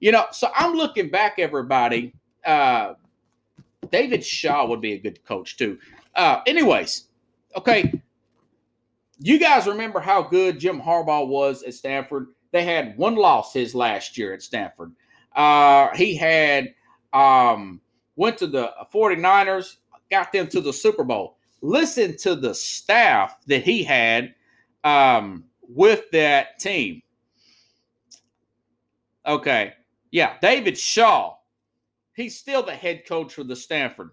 [0.00, 2.12] You know, so I'm looking back, everybody.
[2.44, 2.94] Uh,
[3.90, 5.78] David Shaw would be a good coach too.
[6.14, 7.04] Uh, anyways,
[7.56, 7.92] okay.
[9.18, 12.28] You guys remember how good Jim Harbaugh was at Stanford?
[12.52, 14.92] They had one loss his last year at Stanford.
[15.34, 16.74] Uh, he had
[17.12, 17.80] um,
[18.16, 19.76] went to the 49ers,
[20.10, 21.36] got them to the Super Bowl.
[21.62, 24.34] Listen to the staff that he had
[24.86, 27.02] um, with that team.
[29.26, 29.72] Okay.
[30.12, 31.34] Yeah, David Shaw.
[32.14, 34.10] He's still the head coach for the Stanford.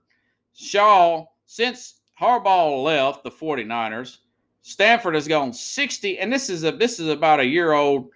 [0.53, 4.17] Shaw, since Harbaugh left the 49ers,
[4.63, 8.09] Stanford has gone 60, and this is a this is about a year old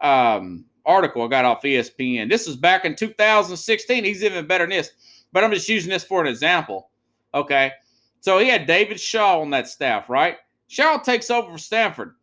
[0.00, 2.30] um, article I got off ESPN.
[2.30, 4.04] This is back in 2016.
[4.04, 4.92] He's even better than this,
[5.32, 6.90] but I'm just using this for an example.
[7.34, 7.72] Okay.
[8.20, 10.36] So he had David Shaw on that staff, right?
[10.68, 12.14] Shaw takes over for Stanford.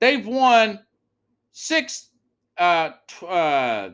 [0.00, 0.80] They've won
[1.52, 2.10] six,
[2.56, 2.90] uh,
[3.26, 3.90] uh,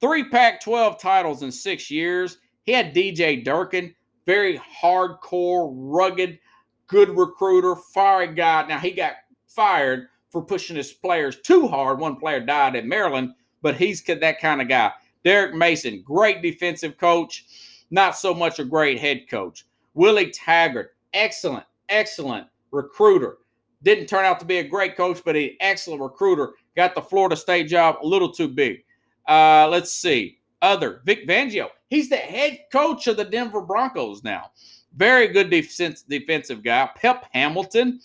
[0.00, 2.38] three Pac 12 titles in six years.
[2.64, 3.94] He had DJ Durkin,
[4.26, 6.38] very hardcore, rugged,
[6.86, 8.66] good recruiter, fiery guy.
[8.66, 9.14] Now he got
[9.48, 11.98] fired for pushing his players too hard.
[11.98, 14.92] One player died in Maryland, but he's that kind of guy.
[15.24, 17.44] Derek Mason, great defensive coach,
[17.90, 19.66] not so much a great head coach.
[19.94, 23.38] Willie Taggart, excellent, excellent recruiter.
[23.82, 26.54] Didn't turn out to be a great coach, but an excellent recruiter.
[26.76, 28.84] Got the Florida State job a little too big.
[29.28, 30.38] Uh, let's see.
[30.62, 31.68] Other Vic Fangio.
[31.88, 34.52] He's the head coach of the Denver Broncos now.
[34.96, 36.88] Very good defense, defensive guy.
[36.96, 38.00] Pep Hamilton.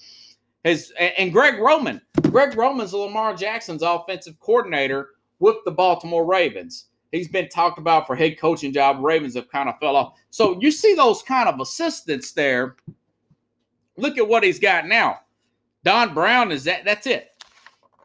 [0.63, 2.01] His, and Greg Roman.
[2.23, 6.87] Greg Roman's Lamar Jackson's offensive coordinator with the Baltimore Ravens.
[7.11, 8.97] He's been talked about for head coaching job.
[9.01, 10.13] Ravens have kind of fell off.
[10.29, 12.75] So you see those kind of assistants there.
[13.97, 15.19] Look at what he's got now.
[15.83, 16.85] Don Brown is that.
[16.85, 17.29] That's it.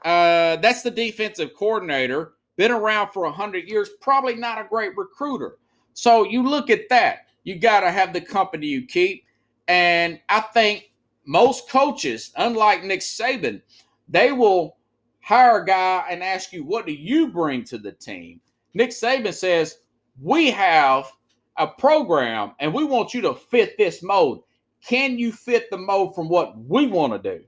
[0.04, 2.32] Uh, that's the defensive coordinator.
[2.56, 3.90] Been around for a hundred years.
[4.00, 5.58] Probably not a great recruiter.
[5.94, 7.28] So you look at that.
[7.44, 9.24] You got to have the company you keep.
[9.68, 10.90] And I think
[11.24, 13.62] most coaches, unlike Nick Saban,
[14.08, 14.76] they will
[15.20, 18.40] hire a guy and ask you, what do you bring to the team?
[18.74, 19.78] Nick Saban says,
[20.20, 21.10] we have
[21.56, 24.40] a program and we want you to fit this mode.
[24.84, 27.44] Can you fit the mold from what we want to do?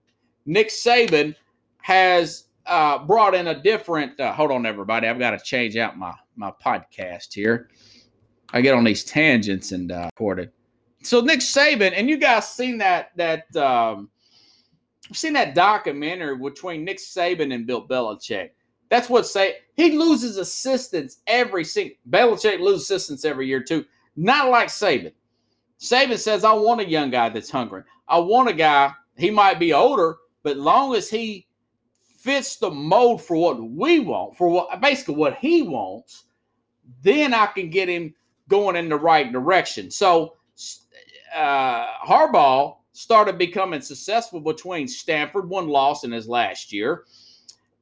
[0.46, 1.34] Nick Saban
[1.82, 4.18] has uh, brought in a different.
[4.18, 5.08] Uh, hold on, everybody.
[5.08, 7.68] I've got to change out my my podcast here.
[8.52, 10.50] I get on these tangents and uh, recorded
[11.04, 14.10] so Nick Saban, and you guys seen that that um,
[15.12, 18.50] seen that documentary between Nick Saban and Bill Belichick.
[18.88, 21.96] That's what say he loses assistants every single.
[22.08, 23.84] Belichick loses assistants every year too.
[24.16, 25.12] Not like Saban.
[25.84, 27.82] Saban says, "I want a young guy that's hungry.
[28.08, 28.92] I want a guy.
[29.16, 31.46] He might be older, but long as he
[32.18, 36.24] fits the mold for what we want, for what basically what he wants,
[37.02, 38.14] then I can get him
[38.48, 40.36] going in the right direction." So
[41.34, 47.04] uh, Harbaugh started becoming successful between Stanford, one loss in his last year,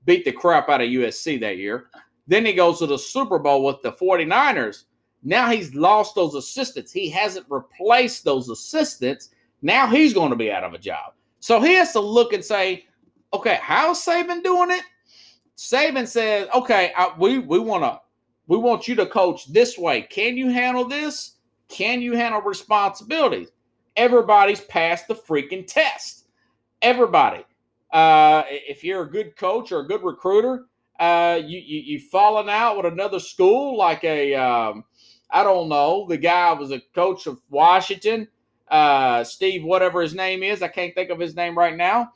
[0.06, 1.86] beat the crap out of USC that year.
[2.26, 4.84] Then he goes to the Super Bowl with the 49ers.
[5.22, 6.92] Now he's lost those assistants.
[6.92, 9.30] He hasn't replaced those assistants.
[9.62, 11.12] Now he's going to be out of a job.
[11.40, 12.86] So he has to look and say,
[13.34, 14.82] Okay, how's Saban doing it?
[15.56, 18.00] Saban says, okay, I, we we want to
[18.46, 20.02] we want you to coach this way.
[20.02, 21.36] Can you handle this?
[21.68, 23.48] Can you handle responsibilities?
[23.96, 26.26] Everybody's passed the freaking test.
[26.82, 27.44] Everybody.
[27.90, 30.66] Uh, if you're a good coach or a good recruiter,
[30.98, 34.84] uh, you, you you've fallen out with another school, like a um,
[35.32, 38.28] I don't know, the guy was a coach of Washington,
[38.68, 40.62] uh, Steve, whatever his name is.
[40.62, 42.12] I can't think of his name right now,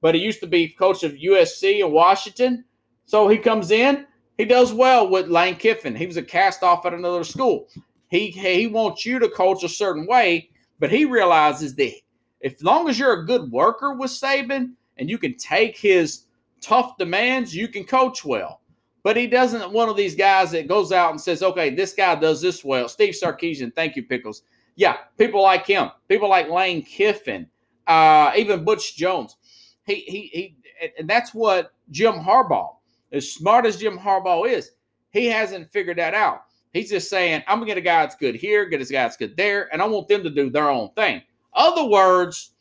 [0.00, 2.64] but he used to be coach of USC in Washington.
[3.06, 4.06] So he comes in,
[4.38, 5.96] he does well with Lane Kiffin.
[5.96, 7.68] He was a cast off at another school.
[8.08, 11.92] He he wants you to coach a certain way, but he realizes that
[12.40, 16.24] if long as you're a good worker with Saban and you can take his
[16.60, 18.59] tough demands, you can coach well.
[19.02, 22.14] But he doesn't one of these guys that goes out and says, okay, this guy
[22.14, 22.88] does this well.
[22.88, 24.42] Steve Sarkisian, thank you, Pickles.
[24.76, 27.46] Yeah, people like him, people like Lane Kiffin,
[27.86, 29.36] uh, even Butch Jones.
[29.84, 30.56] He he he
[30.98, 32.76] and that's what Jim Harbaugh,
[33.12, 34.72] as smart as Jim Harbaugh is,
[35.10, 36.42] he hasn't figured that out.
[36.72, 39.16] He's just saying, I'm gonna get a guy that's good here, get a guy that's
[39.16, 41.22] good there, and I want them to do their own thing.
[41.52, 42.52] Other words,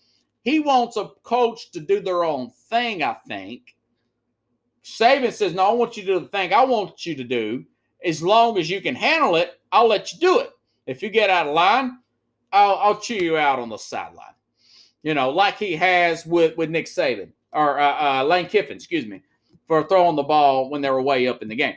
[0.44, 3.76] he wants a coach to do their own thing, I think.
[4.84, 7.66] Saban says, No, I want you to do the thing I want you to do.
[8.04, 10.52] As long as you can handle it, I'll let you do it.
[10.86, 12.00] If you get out of line,
[12.52, 14.26] I'll, I'll chew you out on the sideline.
[15.04, 19.06] You know, like he has with, with Nick Saban or uh, uh, Lane Kiffin, excuse
[19.06, 19.22] me,
[19.68, 21.76] for throwing the ball when they were way up in the game.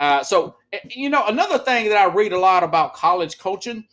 [0.00, 3.84] Uh, so, eh, you know, another thing that I read a lot about college coaching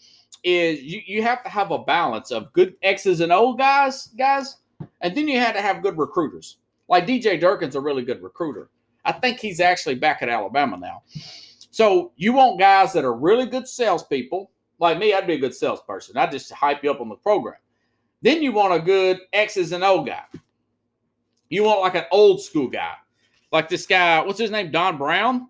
[0.44, 4.58] is you, you have to have a balance of good X's and O guys, guys,
[5.02, 6.58] and then you had to have good recruiters.
[6.88, 8.70] Like DJ Durkin's a really good recruiter.
[9.04, 11.04] I think he's actually back at Alabama now.
[11.72, 14.52] So you want guys that are really good salespeople.
[14.80, 16.18] Like me, I'd be a good salesperson.
[16.18, 17.56] I just hype you up on the program.
[18.22, 20.24] Then you want a good X's and O guy.
[21.50, 22.94] You want like an old school guy,
[23.52, 24.22] like this guy.
[24.22, 24.72] What's his name?
[24.72, 25.50] Don Brown.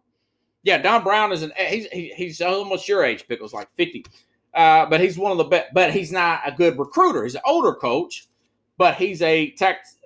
[0.64, 4.06] Yeah, Don Brown is an he's he's almost your age, Pickles, like fifty.
[4.54, 5.74] Uh, but he's one of the best.
[5.74, 7.24] But he's not a good recruiter.
[7.24, 8.28] He's an older coach,
[8.78, 9.56] but he's a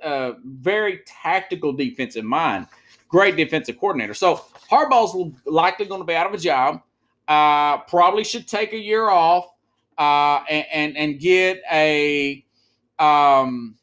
[0.03, 2.67] uh, very tactical defensive mind.
[3.07, 4.13] Great defensive coordinator.
[4.13, 6.81] So Harbaugh's likely going to be out of a job.
[7.27, 9.45] Uh, probably should take a year off
[9.97, 12.45] uh, and, and, and get a.
[12.99, 13.75] Um,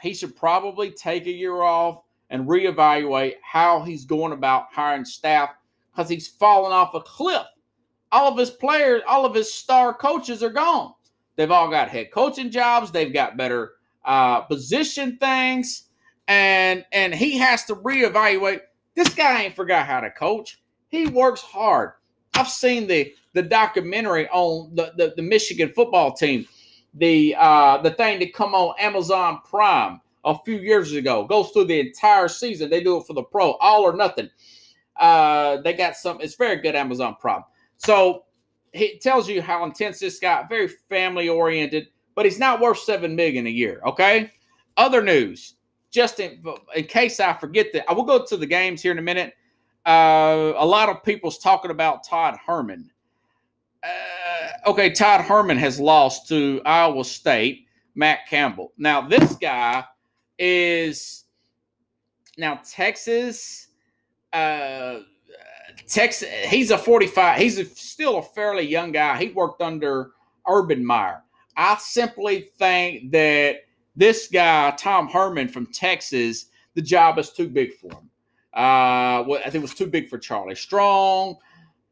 [0.00, 5.50] he should probably take a year off and reevaluate how he's going about hiring staff
[5.90, 7.46] because he's fallen off a cliff.
[8.10, 10.92] All of his players, all of his star coaches are gone.
[11.36, 12.90] They've all got head coaching jobs.
[12.90, 13.72] They've got better
[14.04, 15.84] uh, position things,
[16.28, 18.60] and and he has to reevaluate.
[18.94, 20.60] This guy ain't forgot how to coach.
[20.88, 21.92] He works hard.
[22.34, 26.46] I've seen the the documentary on the, the, the Michigan football team,
[26.94, 31.24] the uh, the thing that come on Amazon Prime a few years ago.
[31.26, 32.70] Goes through the entire season.
[32.70, 34.30] They do it for the pro, all or nothing.
[34.96, 36.20] Uh, they got some.
[36.20, 37.42] It's very good Amazon Prime.
[37.78, 38.24] So
[38.72, 40.44] it tells you how intense this guy.
[40.48, 43.80] Very family oriented, but he's not worth seven million a year.
[43.86, 44.30] Okay.
[44.76, 45.54] Other news,
[45.90, 46.42] just in,
[46.74, 49.34] in case I forget that, I will go to the games here in a minute.
[49.86, 52.90] Uh, a lot of people's talking about Todd Herman.
[53.82, 58.72] Uh, okay, Todd Herman has lost to Iowa State, Matt Campbell.
[58.78, 59.84] Now, this guy
[60.38, 61.24] is
[62.38, 63.68] now Texas.
[64.32, 65.00] Uh,
[65.86, 66.28] Texas.
[66.46, 67.38] He's a 45.
[67.38, 69.18] He's a, still a fairly young guy.
[69.18, 70.12] He worked under
[70.48, 71.22] Urban Meyer.
[71.56, 73.64] I simply think that
[73.96, 78.10] this guy, Tom Herman from Texas, the job is too big for him.
[78.54, 81.36] Uh, well, I think it was too big for Charlie Strong.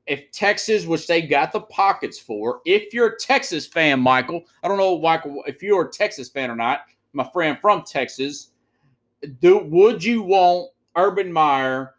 [0.06, 4.68] If Texas, which they got the pockets for, if you're a Texas fan, Michael, I
[4.68, 6.80] don't know, Michael, if you're a Texas fan or not,
[7.12, 8.50] my friend from Texas,
[9.40, 11.94] do would you want Urban Meyer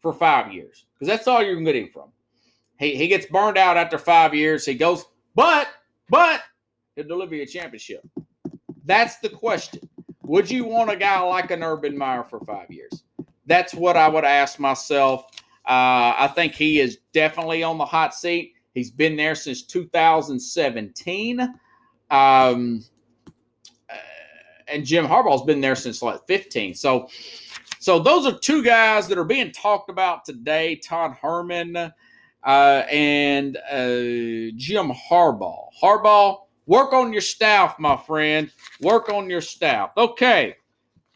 [0.00, 0.84] for five years?
[0.94, 2.10] Because that's all you're getting from.
[2.78, 4.64] He, he gets burned out after five years.
[4.64, 5.68] He goes, but,
[6.08, 6.42] but
[6.98, 8.02] he'll deliver you a championship.
[8.84, 9.88] That's the question.
[10.24, 13.04] Would you want a guy like an Urban Meyer for five years?
[13.46, 15.26] That's what I would ask myself.
[15.64, 18.54] Uh, I think he is definitely on the hot seat.
[18.74, 21.40] He's been there since 2017.
[22.10, 22.84] Um,
[24.66, 26.74] and Jim Harbaugh's been there since like 15.
[26.74, 27.08] So,
[27.78, 33.56] so those are two guys that are being talked about today: Todd Herman uh, and
[33.70, 35.68] uh, Jim Harbaugh.
[35.80, 36.38] Harbaugh,
[36.68, 38.52] work on your staff, my friend.
[38.80, 39.90] Work on your staff.
[39.96, 40.54] Okay,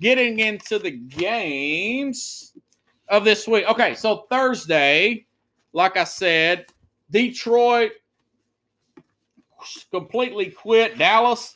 [0.01, 2.55] getting into the games
[3.09, 3.67] of this week.
[3.69, 5.27] Okay, so Thursday,
[5.73, 6.67] like I said,
[7.13, 7.93] Detroit
[9.93, 10.99] completely quit.
[10.99, 11.55] Dallas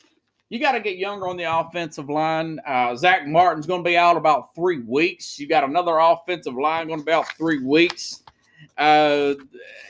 [0.48, 2.60] you got to get younger on the offensive line.
[2.66, 5.38] Uh, Zach Martin's going to be out about three weeks.
[5.40, 8.22] You got another offensive line going to be out three weeks.
[8.76, 9.34] Uh,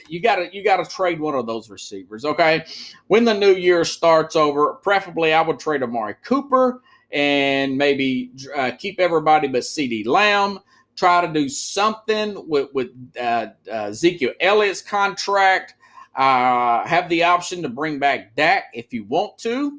[0.08, 2.24] you got to you got to trade one of those receivers.
[2.24, 2.64] Okay,
[3.08, 8.72] when the new year starts over, preferably I would trade Amari Cooper and maybe uh,
[8.78, 10.60] keep everybody but CeeDee Lamb.
[10.96, 12.88] Try to do something with with
[13.20, 15.74] uh, uh, Ezekiel Elliott's contract.
[16.14, 19.78] Uh, have the option to bring back Dak if you want to.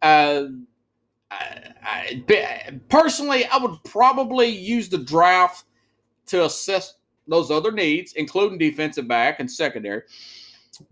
[0.00, 0.44] Uh,
[1.30, 5.64] I, I, personally, I would probably use the draft
[6.26, 6.94] to assess
[7.30, 10.02] those other needs, including defensive back and secondary.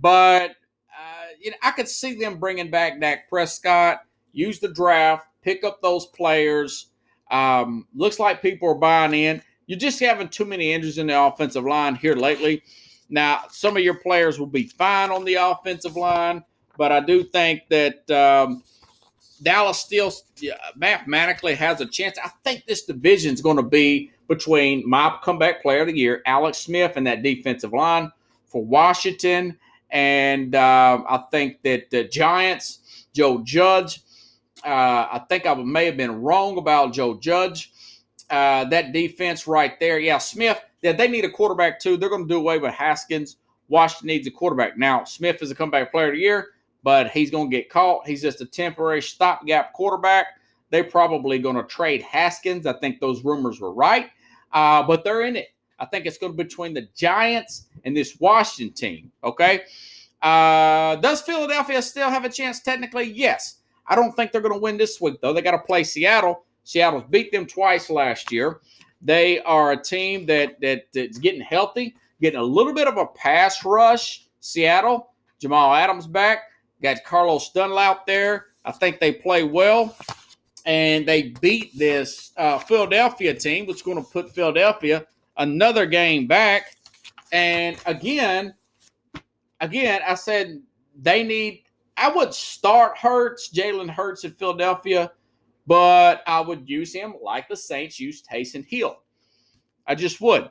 [0.01, 0.53] But
[0.99, 4.01] uh, you know, I could see them bringing back Dak Prescott,
[4.32, 6.91] use the draft, pick up those players.
[7.30, 9.43] Um, looks like people are buying in.
[9.66, 12.62] You're just having too many injuries in the offensive line here lately.
[13.11, 16.43] Now, some of your players will be fine on the offensive line,
[16.76, 18.62] but I do think that um,
[19.39, 20.12] Dallas still
[20.76, 22.18] mathematically has a chance.
[22.22, 26.22] I think this division is going to be between my comeback player of the year,
[26.26, 28.12] Alex Smith, and that defensive line
[28.47, 29.59] for Washington.
[29.91, 34.03] And uh, I think that the Giants, Joe Judge,
[34.64, 34.68] uh,
[35.12, 37.72] I think I may have been wrong about Joe Judge.
[38.28, 39.99] Uh, that defense right there.
[39.99, 41.97] Yeah, Smith, yeah, they need a quarterback too.
[41.97, 43.36] They're going to do away with Haskins.
[43.68, 44.76] Washington needs a quarterback.
[44.76, 46.49] Now, Smith is a comeback player of the year
[46.83, 48.07] but he's going to get caught.
[48.07, 50.26] He's just a temporary stopgap quarterback.
[50.70, 52.66] They're probably going to trade Haskins.
[52.66, 54.11] I think those rumors were right,
[54.53, 55.49] uh, but they're in it.
[55.79, 59.12] I think it's going to be between the Giants and this Washington team.
[59.22, 59.62] Okay.
[60.20, 62.61] Uh, does Philadelphia still have a chance?
[62.61, 63.59] Technically, yes.
[63.87, 65.33] I don't think they're going to win this week, though.
[65.33, 66.45] They got to play Seattle.
[66.64, 68.61] Seattle's beat them twice last year.
[69.01, 73.07] They are a team that, that that's getting healthy, getting a little bit of a
[73.07, 74.26] pass rush.
[74.41, 75.11] Seattle,
[75.41, 76.41] Jamal Adams back.
[76.83, 78.47] Got Carlos Dunlap there.
[78.64, 79.97] I think they play well.
[80.66, 85.07] And they beat this uh, Philadelphia team, which is going to put Philadelphia
[85.39, 86.76] another game back.
[87.33, 88.55] And again,
[89.61, 90.61] again, I said
[91.01, 91.64] they need.
[91.97, 95.11] I would start Hurts, Jalen Hurts in Philadelphia,
[95.66, 98.99] but I would use him like the Saints used Taysom Hill.
[99.87, 100.51] I just would.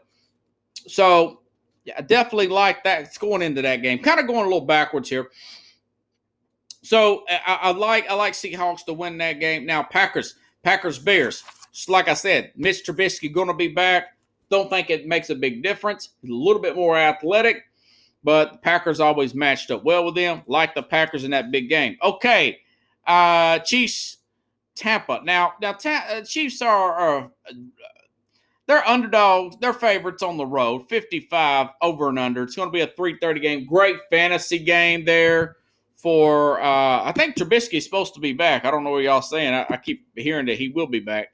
[0.87, 1.41] So,
[1.85, 3.03] yeah, I definitely like that.
[3.03, 3.99] It's going into that game.
[3.99, 5.29] Kind of going a little backwards here.
[6.87, 9.65] So I, I, like I like Seahawks to win that game.
[9.65, 11.43] Now Packers, Packers, Bears.
[11.89, 14.15] Like I said, Mitch Trubisky going to be back.
[14.49, 16.11] Don't think it makes a big difference.
[16.23, 17.65] a little bit more athletic,
[18.23, 20.43] but Packers always matched up well with them.
[20.47, 21.97] Like the Packers in that big game.
[22.01, 22.59] Okay,
[23.05, 24.19] uh, Chiefs,
[24.73, 25.19] Tampa.
[25.25, 27.31] Now, now Ta- uh, Chiefs are, are
[28.65, 29.57] they're underdogs.
[29.59, 30.87] They're favorites on the road.
[30.87, 32.43] 55 over and under.
[32.43, 33.65] It's going to be a 3:30 game.
[33.65, 35.56] Great fantasy game there
[35.97, 38.65] for uh, I think Trubisky is supposed to be back.
[38.65, 39.53] I don't know what y'all saying.
[39.53, 41.33] I, I keep hearing that he will be back.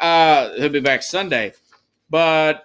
[0.00, 1.52] Uh, he'll be back Sunday,
[2.10, 2.64] but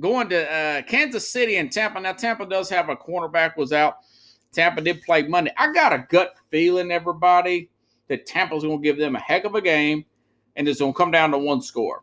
[0.00, 2.00] going to uh, Kansas City and Tampa.
[2.00, 3.98] Now Tampa does have a cornerback was out.
[4.52, 5.52] Tampa did play Monday.
[5.56, 7.70] I got a gut feeling, everybody,
[8.08, 10.04] that Tampa's going to give them a heck of a game,
[10.56, 12.02] and it's going to come down to one score.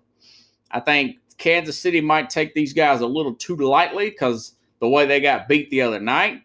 [0.69, 5.05] I think Kansas City might take these guys a little too lightly because the way
[5.05, 6.41] they got beat the other night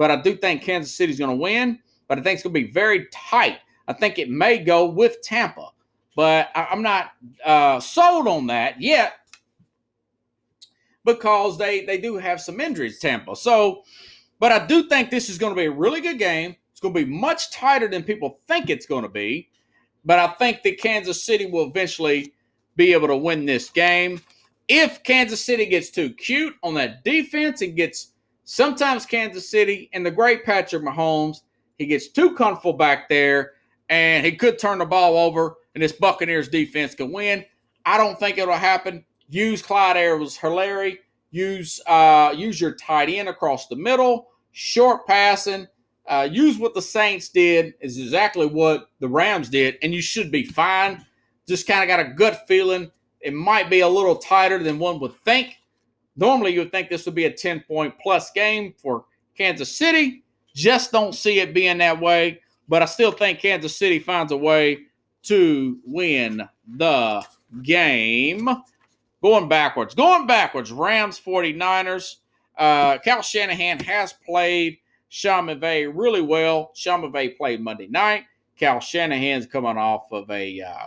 [0.00, 1.78] but I do think Kansas City's going to win.
[2.08, 3.58] But I think it's going to be very tight.
[3.86, 5.68] I think it may go with Tampa,
[6.16, 7.10] but I'm not
[7.44, 9.12] uh, sold on that yet
[11.04, 13.36] because they they do have some injuries, Tampa.
[13.36, 13.82] So,
[14.38, 16.56] but I do think this is going to be a really good game.
[16.72, 19.50] It's going to be much tighter than people think it's going to be.
[20.06, 22.32] But I think that Kansas City will eventually
[22.74, 24.22] be able to win this game.
[24.66, 28.12] If Kansas City gets too cute on that defense and gets
[28.50, 31.42] Sometimes Kansas City and the great Patrick Mahomes,
[31.78, 33.52] he gets too comfortable back there
[33.88, 37.44] and he could turn the ball over and this Buccaneers defense can win.
[37.86, 39.04] I don't think it'll happen.
[39.28, 40.98] Use Clyde Edwards Helaire.
[41.30, 45.68] Use uh, use your tight end across the middle, short passing.
[46.08, 50.32] Uh, use what the Saints did is exactly what the Rams did, and you should
[50.32, 51.06] be fine.
[51.46, 52.90] Just kind of got a gut feeling
[53.20, 55.59] it might be a little tighter than one would think.
[56.20, 59.06] Normally, you would think this would be a 10 point plus game for
[59.36, 60.22] Kansas City.
[60.54, 62.42] Just don't see it being that way.
[62.68, 64.80] But I still think Kansas City finds a way
[65.24, 66.46] to win
[66.76, 67.24] the
[67.62, 68.48] game.
[69.22, 69.94] Going backwards.
[69.94, 70.70] Going backwards.
[70.70, 72.16] Rams 49ers.
[72.56, 76.70] Uh, Kyle Shanahan has played Sean McVay really well.
[76.74, 78.24] Sean McVay played Monday night.
[78.58, 80.86] Kyle Shanahan's coming off of a uh,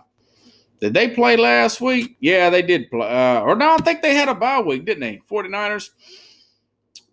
[0.83, 2.17] did they play last week?
[2.19, 3.07] Yeah, they did play.
[3.07, 5.21] Uh, or no, I think they had a bye week, didn't they?
[5.31, 5.91] 49ers.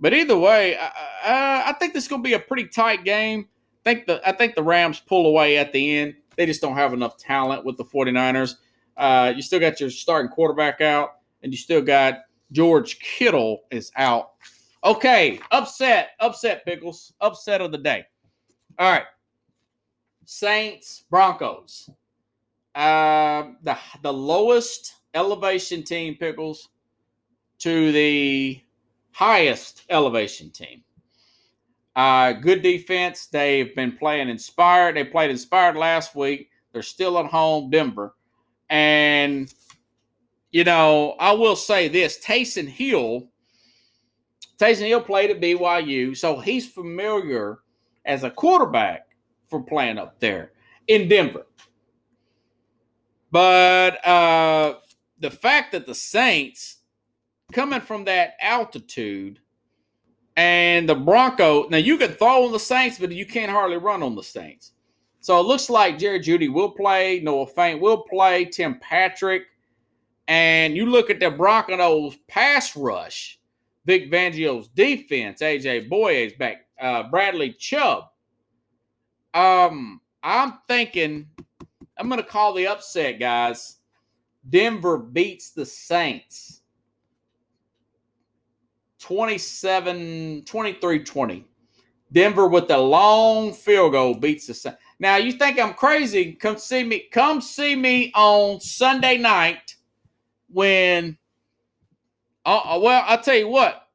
[0.01, 0.91] But either way, I,
[1.25, 3.47] I, I think this is going to be a pretty tight game.
[3.87, 6.17] I think the I think the Rams pull away at the end.
[6.35, 8.57] They just don't have enough talent with the 49ers.
[8.97, 12.15] Uh, you still got your starting quarterback out, and you still got
[12.51, 14.33] George Kittle is out.
[14.83, 18.05] Okay, upset, upset, Pickles, upset of the day.
[18.81, 19.05] All right,
[20.25, 21.89] Saints, Broncos.
[22.75, 26.69] Uh, the the lowest elevation team, Pickles,
[27.59, 28.61] to the
[29.13, 30.83] highest elevation team.
[31.97, 33.27] Uh, good defense.
[33.27, 34.97] They've been playing inspired.
[34.97, 36.51] They played inspired last week.
[36.73, 38.15] They're still at home, Denver.
[38.69, 39.53] And,
[40.53, 43.29] you know, I will say this Taysom Hill,
[44.59, 47.59] Taysom Hill played at BYU, so he's familiar
[48.05, 49.09] as a quarterback
[49.49, 50.53] for playing up there
[50.87, 51.47] in Denver.
[53.31, 54.75] But uh,
[55.19, 56.79] the fact that the Saints,
[57.53, 59.41] coming from that altitude,
[60.37, 61.69] and the Bronco.
[61.69, 64.73] Now you can throw on the Saints, but you can't hardly run on the Saints.
[65.21, 69.43] So it looks like Jerry Jeudy will play, Noah Fant will play, Tim Patrick,
[70.29, 73.39] and you look at the Broncos pass rush,
[73.85, 78.05] Vic Fangio's defense, AJ Bouye's back, uh, Bradley Chubb.
[79.35, 81.29] Um, I'm thinking
[82.01, 83.77] I'm going to call the upset, guys.
[84.49, 86.63] Denver beats the Saints
[89.01, 91.45] 27, 23 20.
[92.13, 94.79] Denver with the long field goal beats the Saints.
[94.99, 96.33] Now you think I'm crazy?
[96.33, 97.01] Come see me.
[97.13, 99.77] Come see me on Sunday night
[100.49, 101.19] when.
[102.47, 103.89] Uh, uh well, I'll tell you what.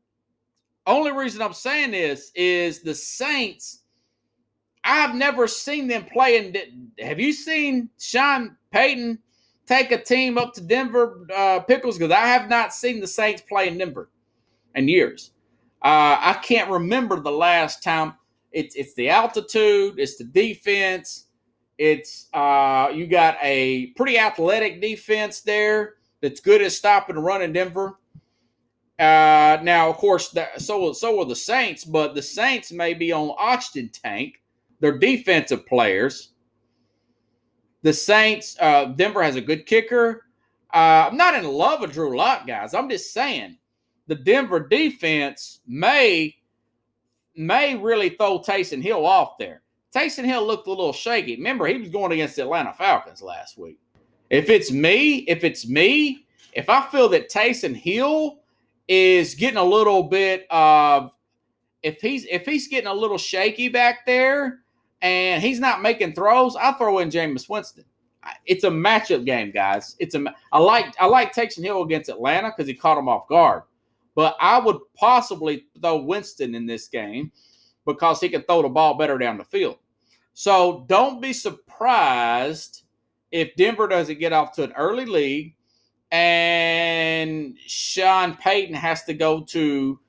[0.85, 3.81] Only reason I'm saying this is the Saints.
[4.85, 6.37] I've never seen them play.
[6.37, 9.19] In, have you seen Sean Payton
[9.65, 11.97] take a team up to Denver uh, Pickles?
[11.97, 14.09] Because I have not seen the Saints play in Denver
[14.75, 15.31] in years.
[15.83, 18.13] Uh, I can't remember the last time.
[18.51, 21.25] It's it's the altitude, it's the defense,
[21.77, 27.53] it's uh, you got a pretty athletic defense there that's good at stopping and running
[27.53, 27.99] Denver.
[28.97, 33.11] Uh, now, of course, that, so so are the Saints, but the Saints may be
[33.11, 34.41] on oxygen tank.
[34.85, 36.33] They're defensive players.
[37.81, 40.27] The Saints, uh, Denver has a good kicker.
[40.71, 42.75] Uh, I'm not in love with Drew Lock, guys.
[42.75, 43.57] I'm just saying
[44.05, 46.35] the Denver defense may
[47.35, 49.63] may really throw Taysom Hill off there.
[49.91, 51.35] Taysom Hill looked a little shaky.
[51.35, 53.79] Remember, he was going against the Atlanta Falcons last week.
[54.29, 58.37] If it's me, if it's me, if I feel that Taysom Hill
[58.87, 61.09] is getting a little bit of
[61.81, 64.59] if he's if he's getting a little shaky back there
[65.01, 67.85] and he's not making throws, I throw in Jameis Winston.
[68.45, 69.95] It's a matchup game, guys.
[69.99, 73.27] It's a I like I like Taysom Hill against Atlanta because he caught him off
[73.27, 73.63] guard.
[74.15, 77.31] But I would possibly throw Winston in this game
[77.85, 79.77] because he can throw the ball better down the field.
[80.33, 82.83] So don't be surprised
[83.31, 85.55] if Denver doesn't get off to an early lead
[86.11, 89.99] and Sean Payton has to go to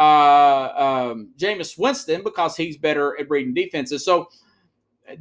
[0.00, 4.04] uh, um, Jameis Winston because he's better at reading defenses.
[4.04, 4.30] So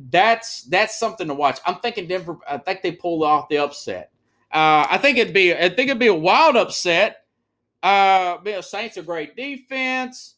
[0.10, 1.60] that's that's something to watch.
[1.66, 2.38] I'm thinking Denver.
[2.50, 4.12] I think they pulled off the upset.
[4.52, 7.18] Uh, I think it'd be I think it'd be a wild upset
[7.84, 10.36] uh, the Saints a great defense.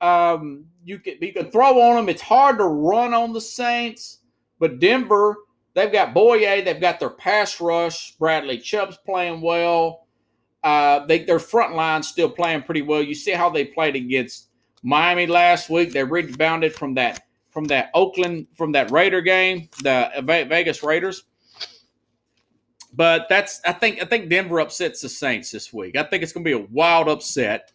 [0.00, 2.08] Um, you can you can throw on them.
[2.08, 4.18] It's hard to run on the Saints,
[4.58, 5.36] but Denver
[5.74, 8.12] they've got Bouye, they've got their pass rush.
[8.16, 10.03] Bradley Chubb's playing well.
[10.64, 13.02] Uh, they, their front line still playing pretty well.
[13.02, 14.48] You see how they played against
[14.82, 15.92] Miami last week.
[15.92, 21.24] They rebounded from that from that Oakland from that Raider game, the Vegas Raiders.
[22.94, 25.96] But that's I think I think Denver upsets the Saints this week.
[25.96, 27.70] I think it's going to be a wild upset,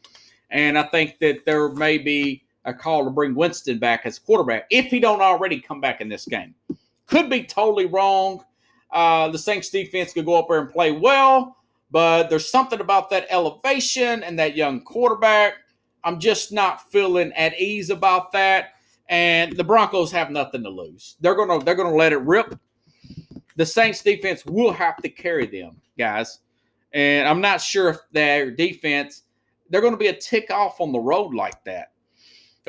[0.49, 4.65] and I think that there may be a call to bring Winston back as quarterback
[4.71, 6.55] if he don't already come back in this game.
[7.05, 8.43] Could be totally wrong.
[8.91, 11.57] Uh, the Saints defense could go up there and play well,
[11.91, 15.53] but there's something about that elevation and that young quarterback.
[16.03, 18.75] I'm just not feeling at ease about that.
[19.09, 21.17] And the Broncos have nothing to lose.
[21.19, 22.59] They're gonna they're gonna let it rip
[23.59, 26.39] the Saints defense will have to carry them, guys.
[26.93, 29.23] And I'm not sure if their defense,
[29.69, 31.91] they're going to be a tick off on the road like that.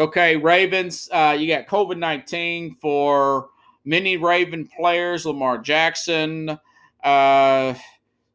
[0.01, 3.51] Okay, Ravens, uh, you got COVID 19 for
[3.85, 6.59] many Raven players, Lamar Jackson.
[7.05, 7.75] Uh,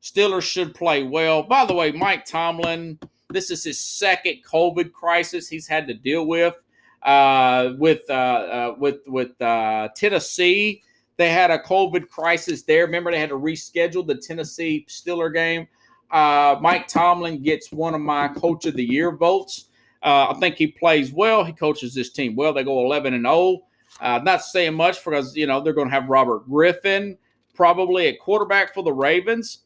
[0.06, 1.42] Steelers should play well.
[1.42, 3.00] By the way, Mike Tomlin,
[3.32, 6.54] this is his second COVID crisis he's had to deal with.
[7.02, 10.84] Uh, with uh, uh, with with uh, Tennessee,
[11.18, 12.86] they had a COVID crisis there.
[12.86, 15.68] Remember, they had to reschedule the Tennessee Steeler game.
[16.12, 19.70] Uh, Mike Tomlin gets one of my Coach of the Year votes.
[20.04, 21.44] Uh, I think he plays well.
[21.44, 22.54] He coaches this team well.
[22.54, 23.62] They go 11 and 0.
[24.00, 27.18] Uh, not saying much because you know they're going to have Robert Griffin
[27.56, 29.60] probably a quarterback for the Ravens,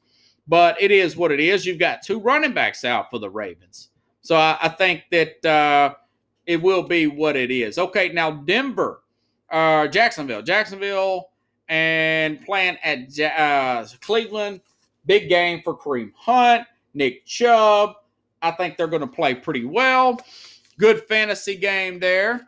[0.49, 1.65] but it is what it is.
[1.65, 3.89] You've got two running backs out for the Ravens,
[4.21, 5.93] so I, I think that uh,
[6.45, 7.77] it will be what it is.
[7.77, 9.03] Okay, now Denver,
[9.49, 11.29] uh, Jacksonville, Jacksonville,
[11.69, 14.59] and playing at uh, Cleveland.
[15.05, 17.93] Big game for Kareem Hunt, Nick Chubb.
[18.41, 20.19] I think they're going to play pretty well.
[20.77, 22.45] Good fantasy game there,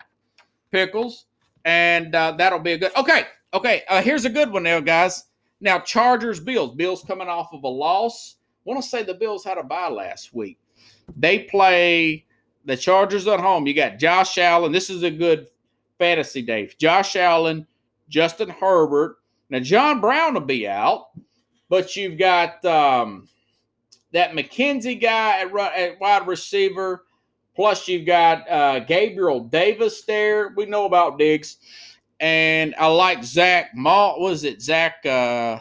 [0.71, 1.25] Pickles
[1.65, 2.91] and uh, that'll be a good.
[2.95, 3.83] Okay, okay.
[3.87, 5.25] Uh, here's a good one now, guys.
[5.61, 6.75] Now Chargers Bills.
[6.75, 8.35] Bills coming off of a loss.
[8.65, 10.59] Want to say the Bills had a bye last week.
[11.15, 12.25] They play
[12.65, 13.65] the Chargers at home.
[13.67, 14.71] You got Josh Allen.
[14.71, 15.47] This is a good
[15.97, 16.69] fantasy day.
[16.77, 17.65] Josh Allen,
[18.09, 19.17] Justin Herbert.
[19.49, 21.09] Now John Brown will be out,
[21.69, 23.27] but you've got um,
[24.11, 27.05] that McKenzie guy at, at wide receiver.
[27.53, 30.53] Plus, you've got uh, Gabriel Davis there.
[30.55, 31.57] We know about Diggs.
[32.21, 34.17] And I like Zach Ma.
[34.17, 35.05] Was it Zach?
[35.05, 35.59] Uh,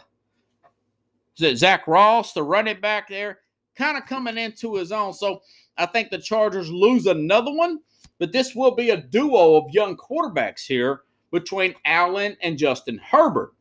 [1.41, 3.39] it Zack Moss, the running back there?
[3.75, 5.15] Kind of coming into his own.
[5.15, 5.41] So
[5.79, 7.81] I think the Chargers lose another one,
[8.19, 11.03] but this will be a duo of young quarterbacks here
[11.33, 13.55] between Allen and Justin Herbert.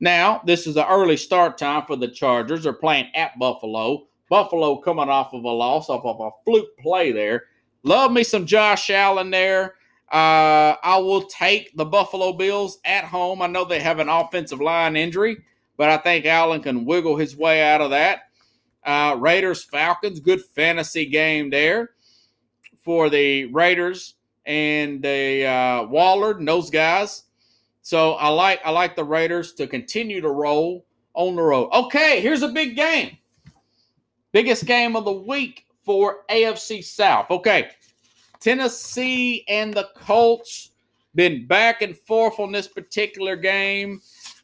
[0.00, 2.64] Now, this is an early start time for the Chargers.
[2.64, 4.08] They're playing at Buffalo.
[4.28, 7.44] Buffalo coming off of a loss, off of a fluke play there.
[7.84, 9.76] Love me some Josh Allen there.
[10.12, 13.40] Uh, I will take the Buffalo Bills at home.
[13.40, 15.38] I know they have an offensive line injury,
[15.78, 18.24] but I think Allen can wiggle his way out of that.
[18.84, 21.92] Uh, Raiders Falcons, good fantasy game there
[22.84, 27.24] for the Raiders and the uh, Waller and those guys.
[27.80, 30.84] So I like I like the Raiders to continue to roll
[31.14, 31.70] on the road.
[31.72, 33.16] Okay, here's a big game.
[34.32, 37.30] Biggest game of the week for AFC South.
[37.30, 37.70] Okay,
[38.42, 40.72] Tennessee and the Colts
[41.14, 44.00] been back and forth on this particular game.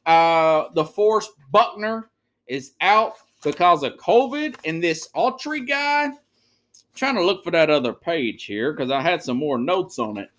[0.06, 2.10] Uh, DeForest Buckner
[2.46, 6.10] is out because of COVID, and this Autry guy.
[6.94, 10.16] Trying to look for that other page here because I had some more notes on
[10.16, 10.30] it.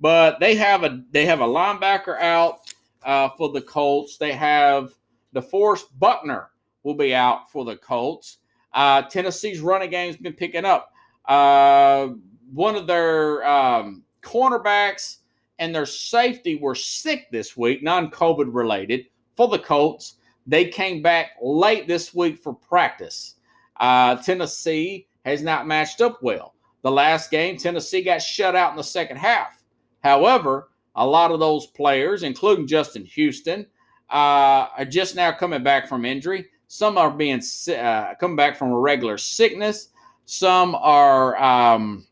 [0.00, 2.60] But they have a they have a linebacker out
[3.02, 4.16] uh, for the Colts.
[4.16, 4.94] They have
[5.34, 6.50] DeForest Buckner
[6.84, 8.38] will be out for the Colts.
[8.72, 10.92] Uh, Tennessee's running game's been picking up.
[11.26, 12.08] Uh,
[12.52, 15.18] one of their um, cornerbacks
[15.58, 20.14] and their safety were sick this week, non COVID related, for the Colts.
[20.46, 23.34] They came back late this week for practice.
[23.78, 26.54] Uh, Tennessee has not matched up well.
[26.82, 29.64] The last game, Tennessee got shut out in the second half.
[30.04, 33.66] However, a lot of those players, including Justin Houston,
[34.10, 36.46] uh, are just now coming back from injury.
[36.68, 39.88] Some are being uh, coming back from a regular sickness.
[40.26, 42.06] Some are um,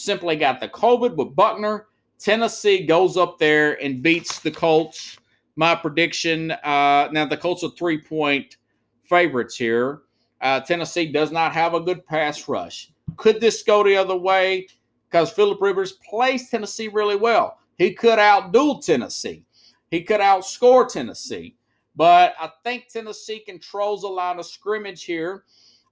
[0.00, 1.86] simply got the COVID with Buckner.
[2.18, 5.16] Tennessee goes up there and beats the Colts.
[5.56, 8.56] My prediction uh, now, the Colts are three point
[9.04, 10.02] favorites here.
[10.40, 12.92] Uh, Tennessee does not have a good pass rush.
[13.16, 14.68] Could this go the other way?
[15.10, 17.58] Because Philip Rivers plays Tennessee really well.
[17.76, 19.44] He could outduel Tennessee.
[19.90, 21.56] He could outscore Tennessee.
[21.96, 25.44] But I think Tennessee controls a line of scrimmage here.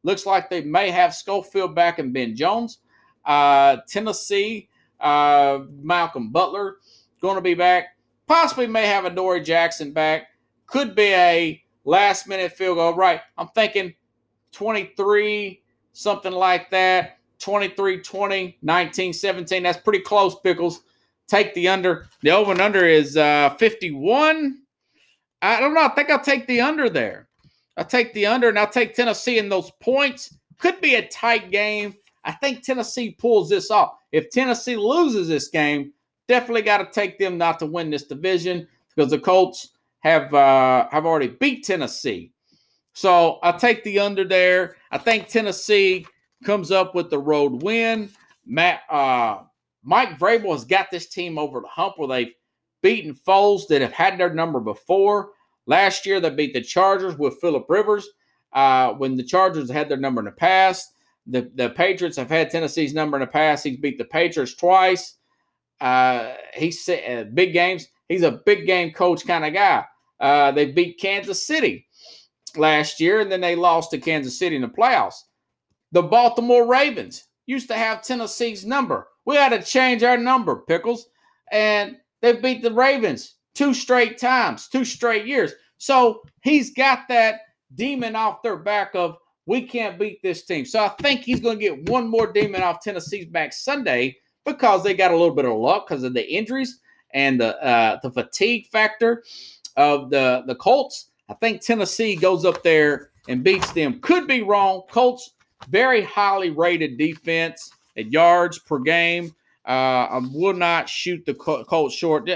[0.05, 2.79] Looks like they may have Schofield back and Ben Jones.
[3.29, 4.69] Uh, Tennessee,
[4.99, 6.79] uh, Malcolm Butler
[7.21, 7.97] going to be back.
[8.27, 10.29] Possibly may have Adoree' Jackson back.
[10.67, 12.95] Could be a last minute field goal.
[12.95, 13.21] Right.
[13.37, 13.95] I'm thinking
[14.53, 15.63] 23,
[15.93, 17.19] something like that.
[17.39, 19.63] 23 20, 19 17.
[19.63, 20.81] That's pretty close, Pickles.
[21.29, 22.07] Take the under.
[22.23, 24.63] The over and under is uh, 51.
[25.43, 25.85] I don't know.
[25.85, 27.29] I think I'll take the under there.
[27.77, 30.35] I'll take the under and I'll take Tennessee in those points.
[30.59, 31.95] Could be a tight game.
[32.29, 33.95] I think Tennessee pulls this off.
[34.13, 35.95] If Tennessee loses this game,
[36.29, 39.71] definitely got to take them not to win this division because the Colts
[40.01, 42.31] have uh, have already beat Tennessee.
[42.93, 44.77] So I take the under there.
[44.91, 46.07] I think Tennessee
[46.45, 48.11] comes up with the road win.
[48.45, 49.39] Matt uh,
[49.83, 52.35] Mike Vrabel has got this team over the hump where they've
[52.83, 55.31] beaten foes that have had their number before.
[55.65, 58.07] Last year, they beat the Chargers with Philip Rivers.
[58.53, 60.93] Uh, when the Chargers had their number in the past,
[61.29, 63.65] the, the Patriots have had Tennessee's number in the past.
[63.65, 65.17] He's beat the Patriots twice.
[65.81, 67.87] Uh, he's uh, big games.
[68.09, 69.85] He's a big game coach kind of guy.
[70.19, 71.87] Uh, they beat Kansas City
[72.57, 75.23] last year, and then they lost to Kansas City in the playoffs.
[75.93, 79.09] The Baltimore Ravens used to have Tennessee's number.
[79.25, 81.07] We had to change our number, Pickles.
[81.51, 85.53] And they beat the Ravens two straight times, two straight years.
[85.79, 87.41] So he's got that
[87.75, 89.17] demon off their back of
[89.49, 90.65] we can't beat this team.
[90.67, 94.85] So I think he's going to get one more demon off Tennessee's back Sunday because
[94.85, 96.81] they got a little bit of luck because of the injuries.
[97.13, 99.25] and the uh, the fatigue factor
[99.77, 101.11] of the the Colts.
[101.29, 104.01] I think Tennessee goes up there and beats them.
[104.01, 104.83] Could be wrong.
[104.91, 105.35] Colts
[105.69, 109.35] very highly rated defense at yards per game.
[109.67, 112.31] Uh, I will not shoot the Colts short.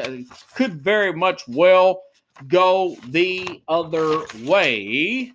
[0.55, 2.03] Could very much well
[2.49, 5.33] go the other way.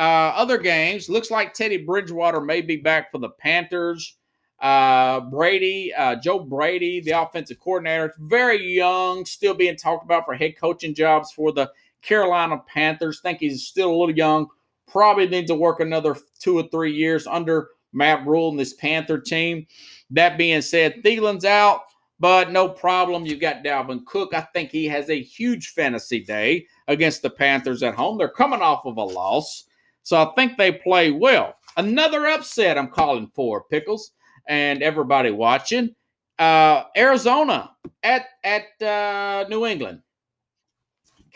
[0.00, 4.16] Uh, other games looks like Teddy Bridgewater may be back for the Panthers.
[4.58, 10.34] Uh, Brady, uh, Joe Brady, the offensive coordinator, very young, still being talked about for
[10.34, 11.70] head coaching jobs for the
[12.00, 13.20] Carolina Panthers.
[13.20, 14.48] Think he's still a little young.
[14.88, 19.18] Probably needs to work another two or three years under Matt Rhule and this Panther
[19.18, 19.66] team.
[20.08, 21.82] That being said, Thielen's out,
[22.18, 23.26] but no problem.
[23.26, 24.32] You've got Dalvin Cook.
[24.32, 28.16] I think he has a huge fantasy day against the Panthers at home.
[28.16, 29.66] They're coming off of a loss,
[30.10, 31.54] so I think they play well.
[31.76, 34.10] Another upset I'm calling for, Pickles,
[34.48, 35.94] and everybody watching.
[36.36, 37.70] Uh, Arizona
[38.02, 40.00] at at uh, New England.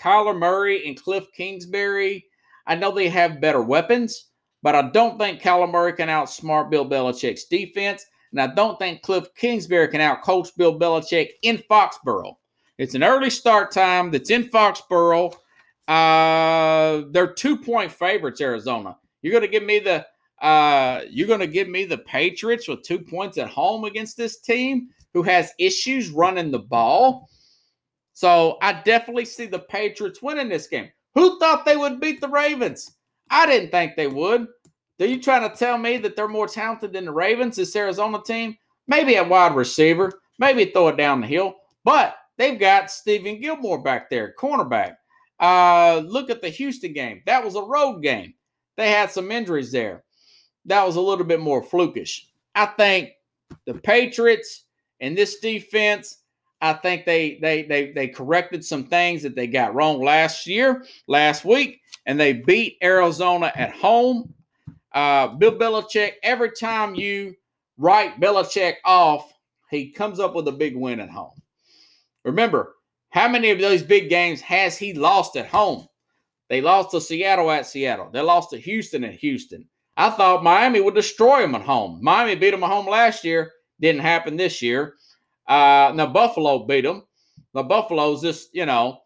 [0.02, 2.26] Kyler Murray and Cliff Kingsbury.
[2.66, 6.84] I know they have better weapons, but I don't think Kyler Murray can outsmart Bill
[6.84, 8.04] Belichick's defense.
[8.32, 12.34] And I don't think Cliff Kingsbury can outcoach Bill Belichick in Foxborough.
[12.78, 15.32] It's an early start time that's in Foxborough.
[15.86, 18.96] Uh, they're two point favorites, Arizona.
[19.22, 20.06] You're going to give me the
[20.44, 24.40] uh, you're going to give me the Patriots with two points at home against this
[24.40, 27.28] team who has issues running the ball.
[28.12, 30.90] So I definitely see the Patriots winning this game.
[31.14, 32.96] Who thought they would beat the Ravens?
[33.30, 34.46] I didn't think they would.
[35.00, 38.20] Are you trying to tell me that they're more talented than the Ravens, this Arizona
[38.24, 38.56] team?
[38.86, 41.54] Maybe a wide receiver, maybe throw it down the hill,
[41.84, 44.96] but they've got Stephon Gilmore back there, cornerback.
[45.44, 47.22] Uh, look at the Houston game.
[47.26, 48.32] That was a road game.
[48.76, 50.04] They had some injuries there.
[50.64, 52.22] That was a little bit more flukish.
[52.54, 53.10] I think
[53.66, 54.64] the Patriots
[55.00, 56.18] and this defense
[56.64, 60.86] I think they they they they corrected some things that they got wrong last year,
[61.06, 64.32] last week, and they beat Arizona at home.
[64.94, 67.34] Uh, Bill Belichick, every time you
[67.76, 69.30] write Belichick off,
[69.68, 71.42] he comes up with a big win at home.
[72.24, 72.73] Remember,
[73.14, 75.86] how many of those big games has he lost at home?
[76.50, 78.10] They lost to Seattle at Seattle.
[78.12, 79.68] They lost to Houston at Houston.
[79.96, 82.00] I thought Miami would destroy them at home.
[82.02, 83.52] Miami beat them at home last year.
[83.80, 84.94] Didn't happen this year.
[85.46, 87.04] Uh, now Buffalo beat them.
[87.52, 88.98] The Buffalo's just you know,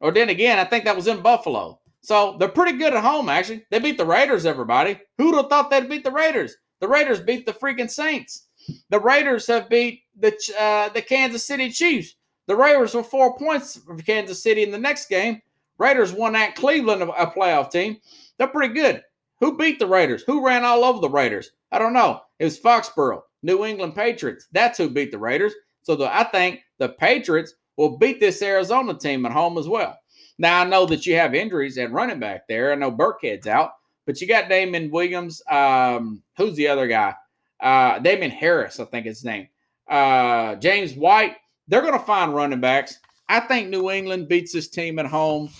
[0.00, 1.78] or then again, I think that was in Buffalo.
[2.00, 3.28] So they're pretty good at home.
[3.28, 4.46] Actually, they beat the Raiders.
[4.46, 6.56] Everybody, who'd have thought they'd beat the Raiders?
[6.80, 8.48] The Raiders beat the freaking Saints.
[8.88, 12.14] The Raiders have beat the uh, the Kansas City Chiefs.
[12.46, 15.40] The Raiders were four points for Kansas City in the next game.
[15.78, 17.98] Raiders won at Cleveland, a playoff team.
[18.38, 19.02] They're pretty good.
[19.40, 20.22] Who beat the Raiders?
[20.22, 21.50] Who ran all over the Raiders?
[21.72, 22.20] I don't know.
[22.38, 24.46] It was Foxborough, New England Patriots.
[24.52, 25.52] That's who beat the Raiders.
[25.82, 29.98] So the, I think the Patriots will beat this Arizona team at home as well.
[30.38, 32.72] Now I know that you have injuries at running back there.
[32.72, 33.70] I know Burkhead's out,
[34.06, 35.42] but you got Damon Williams.
[35.50, 37.14] Um, who's the other guy?
[37.60, 39.48] Uh, Damien Harris, I think his name.
[39.88, 41.36] Uh, James White.
[41.68, 42.98] They're going to find running backs.
[43.28, 45.50] I think New England beats this team at home,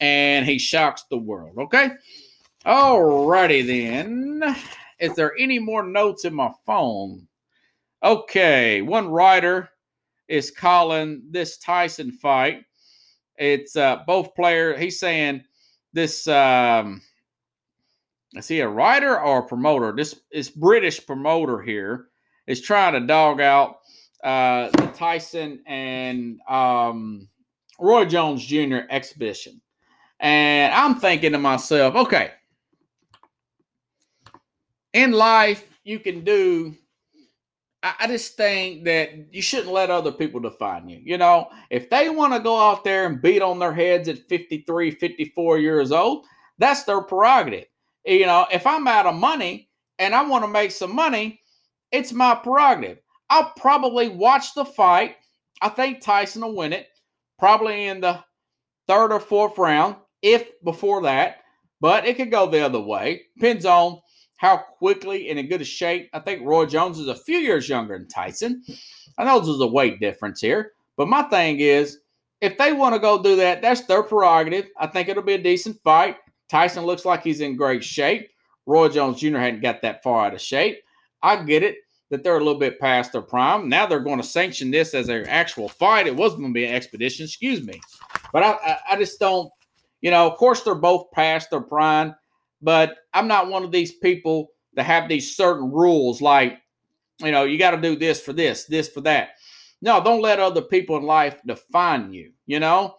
[0.00, 1.58] and he shocks the world.
[1.58, 1.90] Okay.
[2.64, 4.56] All righty then.
[4.98, 7.26] Is there any more notes in my phone?
[8.02, 9.70] Okay, one writer
[10.28, 12.64] is calling this Tyson fight.
[13.36, 14.76] It's uh, both player.
[14.76, 15.44] He's saying
[15.92, 16.26] this.
[16.28, 17.02] Um,
[18.34, 19.92] is he a writer or a promoter?
[19.96, 22.08] This is British promoter here
[22.46, 23.77] is trying to dog out
[24.24, 27.28] uh, the Tyson and um,
[27.78, 28.80] Roy Jones Jr.
[28.90, 29.60] exhibition,
[30.20, 32.32] and I'm thinking to myself, okay,
[34.92, 36.74] in life you can do
[37.82, 41.00] I just think that you shouldn't let other people define you.
[41.00, 44.18] You know, if they want to go out there and beat on their heads at
[44.28, 46.26] 53, 54 years old,
[46.58, 47.66] that's their prerogative.
[48.04, 49.68] You know, if I'm out of money
[50.00, 51.40] and I want to make some money,
[51.92, 52.98] it's my prerogative.
[53.30, 55.16] I'll probably watch the fight.
[55.60, 56.88] I think Tyson will win it,
[57.38, 58.22] probably in the
[58.86, 61.38] third or fourth round, if before that.
[61.80, 63.22] But it could go the other way.
[63.36, 64.00] Depends on
[64.36, 66.08] how quickly and in good shape.
[66.12, 68.62] I think Roy Jones is a few years younger than Tyson.
[69.18, 71.98] I know there's a weight difference here, but my thing is,
[72.40, 74.66] if they want to go do that, that's their prerogative.
[74.78, 76.16] I think it'll be a decent fight.
[76.48, 78.30] Tyson looks like he's in great shape.
[78.64, 79.38] Roy Jones Jr.
[79.38, 80.78] hadn't got that far out of shape.
[81.22, 81.78] I get it
[82.10, 83.68] that they're a little bit past their prime.
[83.68, 86.06] Now they're going to sanction this as an actual fight.
[86.06, 87.80] It wasn't going to be an expedition, excuse me.
[88.32, 89.50] But I, I, I just don't,
[90.00, 92.14] you know, of course they're both past their prime.
[92.62, 96.58] But I'm not one of these people that have these certain rules like,
[97.20, 99.30] you know, you got to do this for this, this for that.
[99.80, 102.32] No, don't let other people in life define you.
[102.46, 102.96] You know,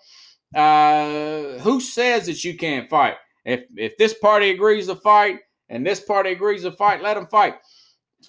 [0.56, 3.16] uh, who says that you can't fight?
[3.46, 5.40] If if this party agrees to fight
[5.70, 7.56] and this party agrees to fight, let them fight.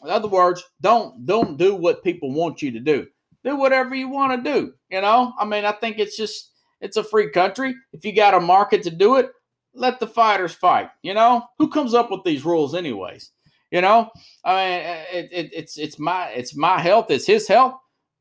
[0.03, 3.07] In other words, don't don't do what people want you to do.
[3.45, 4.75] Do whatever you want to do.
[4.91, 7.75] You know, I mean, I think it's just it's a free country.
[7.93, 9.31] If you got a market to do it,
[9.75, 10.91] let the fighters fight.
[11.03, 13.31] You know, who comes up with these rules, anyways?
[13.71, 14.11] You know,
[14.45, 14.81] I mean,
[15.13, 17.75] it, it, it's it's my it's my health, it's his health.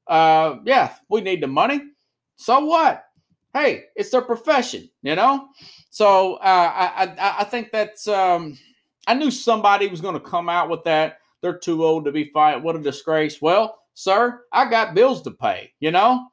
[0.08, 1.82] Uh, yeah, we need the money.
[2.36, 3.04] So what?
[3.54, 4.90] Hey, it's their profession.
[5.02, 5.48] You know,
[5.90, 8.58] so uh, I, I I think that's um,
[9.08, 11.19] I knew somebody was going to come out with that.
[11.42, 12.62] They're too old to be fight.
[12.62, 13.42] What a disgrace.
[13.42, 15.72] Well, sir, I got bills to pay.
[15.80, 16.28] You know,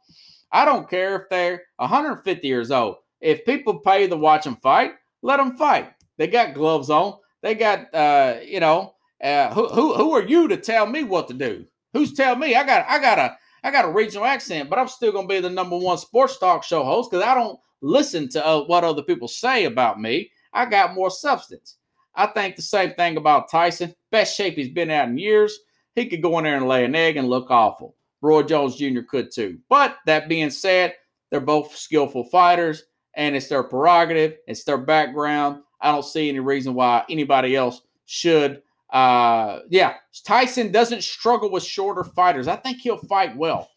[0.53, 2.97] I don't care if they're 150 years old.
[3.21, 4.93] If people pay to watch them fight,
[5.23, 5.93] let them fight.
[6.19, 7.19] They got gloves on.
[7.43, 11.29] They got, uh, you know, uh, who, who who are you to tell me what
[11.29, 11.65] to do?
[11.93, 12.55] Who's tell me?
[12.55, 15.41] I got I got a I got a regional accent, but I'm still gonna be
[15.41, 19.03] the number one sports talk show host because I don't listen to uh, what other
[19.03, 20.31] people say about me.
[20.53, 21.79] I got more substance.
[22.17, 23.95] I think the same thing about Tyson.
[24.11, 25.59] Best shape he's been out in years.
[25.95, 27.95] He could go in there and lay an egg and look awful.
[28.23, 29.03] Roy Jones Jr.
[29.09, 29.59] could too.
[29.69, 30.95] But that being said,
[31.31, 34.37] they're both skillful fighters, and it's their prerogative.
[34.47, 35.63] It's their background.
[35.81, 39.95] I don't see any reason why anybody else should uh, yeah,
[40.25, 42.49] Tyson doesn't struggle with shorter fighters.
[42.49, 43.71] I think he'll fight well.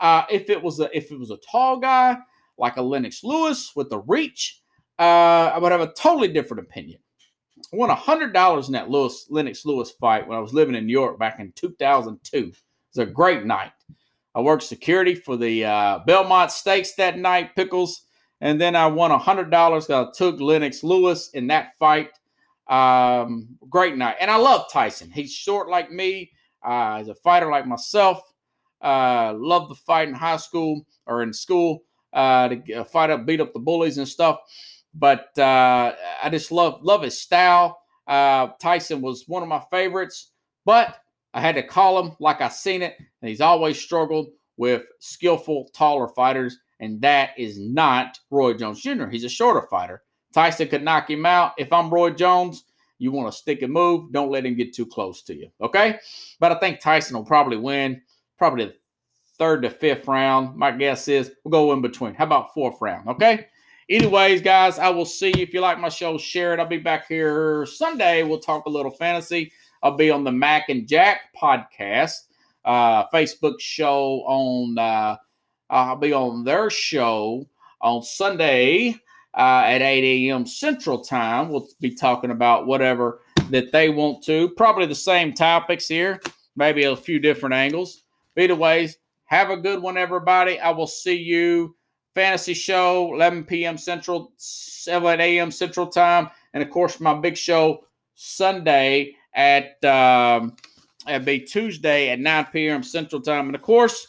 [0.00, 2.16] Uh, if it was a if it was a tall guy
[2.58, 4.62] like a Lennox Lewis with the reach,
[4.98, 7.00] uh, I would have a totally different opinion.
[7.72, 10.86] I won hundred dollars in that Lewis Lennox Lewis fight when I was living in
[10.86, 12.38] New York back in 2002.
[12.38, 12.54] It
[12.94, 13.72] was a great night.
[14.34, 18.06] I worked security for the uh, Belmont Stakes that night, pickles,
[18.40, 19.88] and then I won hundred dollars.
[19.88, 22.10] I took Lennox Lewis in that fight.
[22.66, 24.16] Um, great night.
[24.20, 25.10] And I love Tyson.
[25.10, 26.32] He's short like me.
[26.64, 28.22] Uh, he's a fighter like myself.
[28.80, 33.26] Uh, loved the fight in high school or in school uh, to uh, fight up,
[33.26, 34.38] beat up the bullies and stuff.
[34.94, 37.80] But uh, I just love love his style.
[38.06, 40.30] Uh, Tyson was one of my favorites,
[40.64, 40.98] but
[41.32, 45.68] I had to call him like I seen it, and he's always struggled with skillful,
[45.74, 49.06] taller fighters, and that is not Roy Jones Jr.
[49.06, 50.02] He's a shorter fighter.
[50.32, 51.52] Tyson could knock him out.
[51.58, 52.64] If I'm Roy Jones,
[52.98, 54.12] you want to stick and move.
[54.12, 55.48] Don't let him get too close to you.
[55.60, 55.98] Okay.
[56.40, 58.02] But I think Tyson will probably win,
[58.38, 58.74] probably the
[59.38, 60.56] third to fifth round.
[60.56, 62.14] My guess is we'll go in between.
[62.14, 63.08] How about fourth round?
[63.08, 63.46] Okay.
[63.90, 65.42] Anyways, guys, I will see you.
[65.42, 66.60] If you like my show, share it.
[66.60, 68.22] I'll be back here Sunday.
[68.22, 69.52] We'll talk a little fantasy.
[69.82, 72.14] I'll be on the Mac and Jack podcast,
[72.64, 74.78] uh, Facebook show on.
[74.78, 75.16] Uh,
[75.68, 77.46] I'll be on their show
[77.82, 78.96] on Sunday
[79.36, 80.46] uh, at 8 a.m.
[80.46, 81.50] Central Time.
[81.50, 83.20] We'll be talking about whatever
[83.50, 84.48] that they want to.
[84.50, 86.20] Probably the same topics here,
[86.56, 88.04] maybe a few different angles.
[88.38, 90.58] either ways, have a good one, everybody.
[90.58, 91.76] I will see you.
[92.14, 93.76] Fantasy show, 11 p.m.
[93.76, 95.50] Central, 7 a.m.
[95.50, 97.84] Central Time, and of course my big show
[98.14, 100.54] Sunday at um,
[101.08, 102.82] it'll be Tuesday at 9 p.m.
[102.82, 104.06] Central Time, and of course,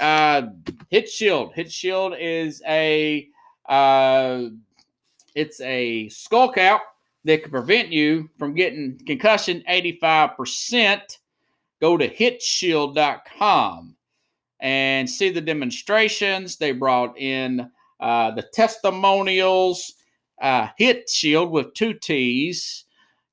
[0.00, 0.42] uh,
[0.88, 1.52] Hit Shield.
[1.54, 3.28] Hit Shield is a
[3.68, 4.46] uh,
[5.34, 6.82] it's a skull cap
[7.24, 11.18] that can prevent you from getting concussion 85%.
[11.80, 13.96] Go to hitshield.com
[14.62, 16.56] and see the demonstrations.
[16.56, 17.68] They brought in
[18.00, 19.94] uh, the testimonials,
[20.40, 22.84] uh, Hit Shield with two T's,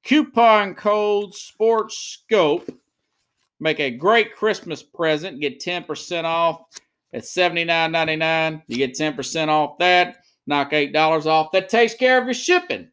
[0.04, 2.70] coupon code Sports Scope.
[3.60, 5.40] Make a great Christmas present.
[5.40, 6.64] Get 10% off
[7.14, 8.64] at $79.99.
[8.68, 10.24] You get 10% off that.
[10.48, 11.52] Knock $8 off.
[11.52, 12.90] That takes care of your shipping.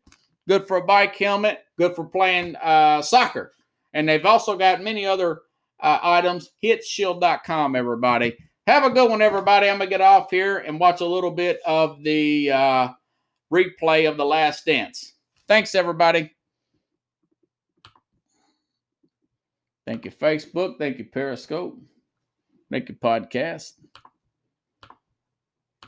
[0.49, 1.65] Good for a bike helmet.
[1.79, 3.55] Good for playing uh, soccer.
[3.95, 5.43] And they've also got many other
[5.81, 6.51] uh, items.
[6.63, 8.37] Hitshield.com, everybody.
[8.67, 9.69] Have a good one, everybody.
[9.69, 12.89] I'm going to get off here and watch a little bit of the uh,
[13.53, 15.15] replay of The Last Dance.
[15.47, 16.35] Thanks, everybody.
[19.87, 20.79] Thank you, Facebook.
[20.79, 21.81] Thank you, Periscope.
[22.71, 23.75] Thank you, podcast.